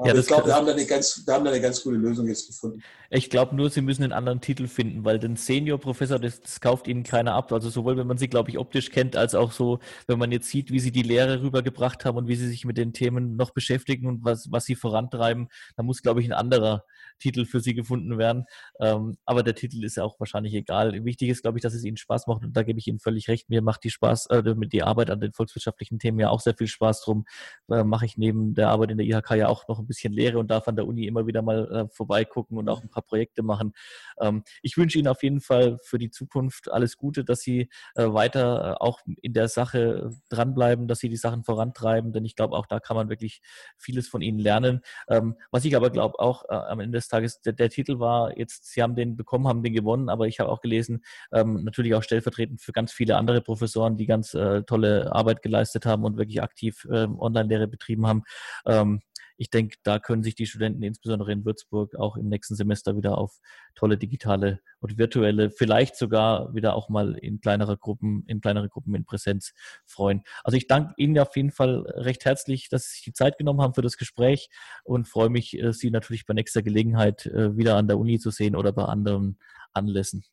Ja, 0.04 0.14
ich 0.14 0.26
glaube, 0.26 0.46
wir, 0.46 0.54
haben 0.54 0.66
da 0.66 0.72
eine 0.72 0.86
ganz, 0.86 1.22
wir 1.26 1.34
haben 1.34 1.44
da 1.44 1.50
eine 1.50 1.60
ganz 1.60 1.82
gute 1.82 1.96
Lösung 1.96 2.26
jetzt 2.26 2.46
gefunden. 2.46 2.82
Ich 3.10 3.28
glaube 3.28 3.54
nur, 3.54 3.68
Sie 3.68 3.82
müssen 3.82 4.02
einen 4.02 4.12
anderen 4.12 4.40
Titel 4.40 4.66
finden, 4.66 5.04
weil 5.04 5.18
den 5.18 5.36
Senior-Professor, 5.36 6.18
das, 6.18 6.40
das, 6.40 6.60
kauft 6.60 6.88
Ihnen 6.88 7.02
keiner 7.02 7.34
ab. 7.34 7.52
Also 7.52 7.68
sowohl, 7.68 7.96
wenn 7.96 8.06
man 8.06 8.18
Sie, 8.18 8.28
glaube 8.28 8.50
ich, 8.50 8.58
optisch 8.58 8.90
kennt, 8.90 9.16
als 9.16 9.34
auch 9.34 9.52
so, 9.52 9.80
wenn 10.06 10.18
man 10.18 10.32
jetzt 10.32 10.48
sieht, 10.48 10.70
wie 10.70 10.80
Sie 10.80 10.92
die 10.92 11.02
Lehre 11.02 11.42
rübergebracht 11.42 12.04
haben 12.04 12.16
und 12.16 12.28
wie 12.28 12.36
Sie 12.36 12.48
sich 12.48 12.64
mit 12.64 12.78
den 12.78 12.92
Themen 12.92 13.36
noch 13.36 13.50
beschäftigen 13.50 14.06
und 14.06 14.24
was, 14.24 14.50
was 14.50 14.64
Sie 14.64 14.74
vorantreiben, 14.74 15.48
da 15.76 15.82
muss, 15.82 16.02
glaube 16.02 16.20
ich, 16.20 16.26
ein 16.26 16.32
anderer 16.32 16.84
Titel 17.22 17.44
für 17.44 17.60
Sie 17.60 17.74
gefunden 17.74 18.18
werden. 18.18 18.44
Ähm, 18.80 19.16
aber 19.24 19.42
der 19.42 19.54
Titel 19.54 19.82
ist 19.84 19.96
ja 19.96 20.04
auch 20.04 20.18
wahrscheinlich 20.18 20.54
egal. 20.54 20.92
Wichtig 21.04 21.28
ist, 21.28 21.42
glaube 21.42 21.58
ich, 21.58 21.62
dass 21.62 21.74
es 21.74 21.84
Ihnen 21.84 21.96
Spaß 21.96 22.26
macht 22.26 22.44
und 22.44 22.56
da 22.56 22.62
gebe 22.62 22.78
ich 22.78 22.88
Ihnen 22.88 22.98
völlig 22.98 23.28
recht. 23.28 23.48
Mir 23.48 23.62
macht 23.62 23.84
die 23.84 23.90
Spaß, 23.90 24.26
äh, 24.26 24.42
die 24.68 24.82
Arbeit 24.82 25.10
an 25.10 25.20
den 25.20 25.32
volkswirtschaftlichen 25.32 25.98
Themen 25.98 26.18
ja 26.18 26.30
auch 26.30 26.40
sehr 26.40 26.54
viel 26.54 26.66
Spaß 26.66 27.02
drum. 27.02 27.24
Äh, 27.70 27.84
Mache 27.84 28.06
ich 28.06 28.16
neben 28.16 28.54
der 28.54 28.70
Arbeit 28.70 28.90
in 28.90 28.98
der 28.98 29.06
IHK 29.06 29.30
ja 29.36 29.48
auch 29.48 29.68
noch 29.68 29.78
ein 29.78 29.86
bisschen 29.86 30.12
Lehre 30.12 30.38
und 30.38 30.50
darf 30.50 30.66
an 30.68 30.76
der 30.76 30.86
Uni 30.86 31.06
immer 31.06 31.26
wieder 31.26 31.42
mal 31.42 31.70
äh, 31.70 31.88
vorbeigucken 31.94 32.58
und 32.58 32.68
auch 32.68 32.82
ein 32.82 32.90
paar 32.90 33.02
Projekte 33.02 33.42
machen. 33.42 33.72
Ähm, 34.20 34.42
ich 34.62 34.76
wünsche 34.76 34.98
Ihnen 34.98 35.08
auf 35.08 35.22
jeden 35.22 35.40
Fall 35.40 35.78
für 35.82 35.98
die 35.98 36.10
Zukunft 36.10 36.70
alles 36.70 36.96
Gute, 36.96 37.24
dass 37.24 37.40
Sie 37.40 37.68
äh, 37.94 38.04
weiter 38.06 38.72
äh, 38.72 38.82
auch 38.82 39.00
in 39.20 39.32
der 39.32 39.48
Sache 39.48 40.10
dranbleiben, 40.28 40.88
dass 40.88 40.98
Sie 40.98 41.08
die 41.08 41.16
Sachen 41.16 41.44
vorantreiben, 41.44 42.12
denn 42.12 42.24
ich 42.24 42.34
glaube, 42.34 42.56
auch 42.56 42.66
da 42.66 42.80
kann 42.80 42.96
man 42.96 43.08
wirklich 43.08 43.40
vieles 43.76 44.08
von 44.08 44.22
Ihnen 44.22 44.38
lernen. 44.38 44.80
Ähm, 45.08 45.36
was 45.50 45.64
ich 45.64 45.76
aber 45.76 45.90
glaube, 45.90 46.18
auch 46.18 46.44
äh, 46.48 46.54
am 46.54 46.80
Ende 46.80 46.98
des 46.98 47.08
Tages, 47.12 47.40
der, 47.42 47.52
der, 47.52 47.70
Titel 47.70 47.98
war 47.98 48.36
jetzt, 48.36 48.72
Sie 48.72 48.82
haben 48.82 48.94
den 48.94 49.16
bekommen, 49.16 49.46
haben 49.46 49.62
den 49.62 49.74
gewonnen, 49.74 50.08
aber 50.08 50.26
ich 50.26 50.40
habe 50.40 50.50
auch 50.50 50.60
gelesen, 50.60 51.04
ähm, 51.32 51.62
natürlich 51.64 51.94
auch 51.94 52.02
stellvertretend 52.02 52.60
für 52.60 52.72
ganz 52.72 52.92
viele 52.92 53.16
andere 53.16 53.40
Professoren, 53.40 53.96
die 53.96 54.06
ganz 54.06 54.34
äh, 54.34 54.62
tolle 54.62 55.12
Arbeit 55.12 55.42
geleistet 55.42 55.86
haben 55.86 56.04
und 56.04 56.16
wirklich 56.16 56.42
aktiv 56.42 56.86
äh, 56.90 57.06
Online-Lehre 57.06 57.68
betrieben 57.68 58.06
haben. 58.06 58.22
Ähm, 58.66 59.02
ich 59.42 59.50
denke, 59.50 59.76
da 59.82 59.98
können 59.98 60.22
sich 60.22 60.36
die 60.36 60.46
Studenten 60.46 60.84
insbesondere 60.84 61.32
in 61.32 61.44
Würzburg 61.44 61.96
auch 61.96 62.16
im 62.16 62.28
nächsten 62.28 62.54
Semester 62.54 62.96
wieder 62.96 63.18
auf 63.18 63.40
tolle 63.74 63.98
digitale 63.98 64.60
und 64.78 64.98
virtuelle, 64.98 65.50
vielleicht 65.50 65.96
sogar 65.96 66.54
wieder 66.54 66.76
auch 66.76 66.88
mal 66.88 67.18
in 67.18 67.40
kleinere 67.40 67.76
Gruppen, 67.76 68.22
in 68.28 68.40
kleinere 68.40 68.68
Gruppen 68.68 68.94
in 68.94 69.04
Präsenz 69.04 69.52
freuen. 69.84 70.22
Also 70.44 70.56
ich 70.56 70.68
danke 70.68 70.94
Ihnen 70.96 71.18
auf 71.18 71.34
jeden 71.34 71.50
Fall 71.50 71.80
recht 71.88 72.24
herzlich, 72.24 72.68
dass 72.68 72.84
Sie 72.84 72.92
sich 72.92 73.02
die 73.02 73.12
Zeit 73.14 73.36
genommen 73.36 73.60
haben 73.60 73.74
für 73.74 73.82
das 73.82 73.96
Gespräch 73.96 74.48
und 74.84 75.08
freue 75.08 75.28
mich, 75.28 75.58
äh, 75.58 75.72
Sie 75.72 75.90
natürlich 75.90 76.24
bei 76.24 76.34
nächster 76.34 76.62
Gelegenheit 76.62 77.26
äh, 77.26 77.56
wieder 77.56 77.74
an 77.76 77.88
der 77.88 77.98
Uni 77.98 78.20
zu 78.20 78.30
sehen 78.30 78.54
oder 78.54 78.70
bei 78.70 78.84
anderen 78.84 79.40
Anlässen. 79.72 80.24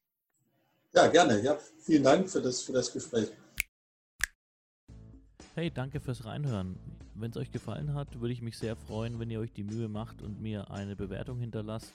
Ja, 0.94 1.08
gerne. 1.08 1.42
Ja, 1.42 1.58
vielen 1.84 2.04
Dank 2.04 2.30
für 2.30 2.44
das, 2.44 2.62
für 2.62 2.74
das 2.74 2.94
Gespräch. 2.94 3.30
Hey, 5.56 5.72
danke 5.72 6.00
fürs 6.00 6.26
Reinhören. 6.26 6.78
Wenn 7.20 7.32
es 7.32 7.38
euch 7.38 7.52
gefallen 7.52 7.94
hat, 7.96 8.22
würde 8.22 8.32
ich 8.32 8.42
mich 8.42 8.58
sehr 8.58 8.78
freuen, 8.78 9.20
wenn 9.20 9.30
ihr 9.30 9.42
euch 9.42 9.52
die 9.52 9.66
Mühe 9.66 9.90
macht 9.90 10.22
und 10.22 10.42
mir 10.42 10.72
eine 10.72 10.96
Bewertung 10.96 11.38
hinterlasst 11.38 11.94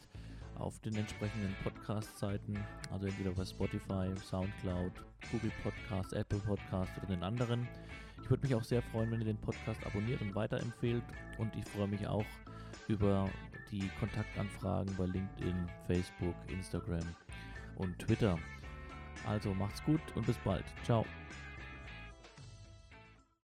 auf 0.56 0.78
den 0.80 0.94
entsprechenden 0.96 1.56
Podcast-Seiten, 1.62 2.58
also 2.92 3.06
entweder 3.06 3.30
bei 3.30 3.46
Spotify, 3.46 4.14
Soundcloud, 4.22 4.92
Google 5.32 5.50
Podcast, 5.62 6.12
Apple 6.12 6.40
Podcast 6.40 6.90
oder 6.98 7.06
den 7.06 7.22
anderen. 7.22 7.66
Ich 8.22 8.28
würde 8.28 8.42
mich 8.42 8.54
auch 8.54 8.62
sehr 8.62 8.82
freuen, 8.82 9.10
wenn 9.12 9.20
ihr 9.20 9.24
den 9.24 9.40
Podcast 9.40 9.84
abonniert 9.87 10.20
und 10.20 10.34
weiterempfehlt 10.34 11.02
und 11.38 11.56
ich 11.56 11.64
freue 11.70 11.88
mich 11.88 12.06
auch 12.06 12.26
über 12.88 13.30
die 13.70 13.88
Kontaktanfragen 13.98 14.94
bei 14.96 15.06
LinkedIn, 15.06 15.56
Facebook, 15.87 16.34
Instagram 16.48 17.06
und 17.76 17.98
Twitter. 17.98 18.38
Also 19.26 19.54
macht's 19.54 19.82
gut 19.84 20.02
und 20.16 20.26
bis 20.26 20.37
bald. 20.44 20.66
Ciao. 20.84 21.06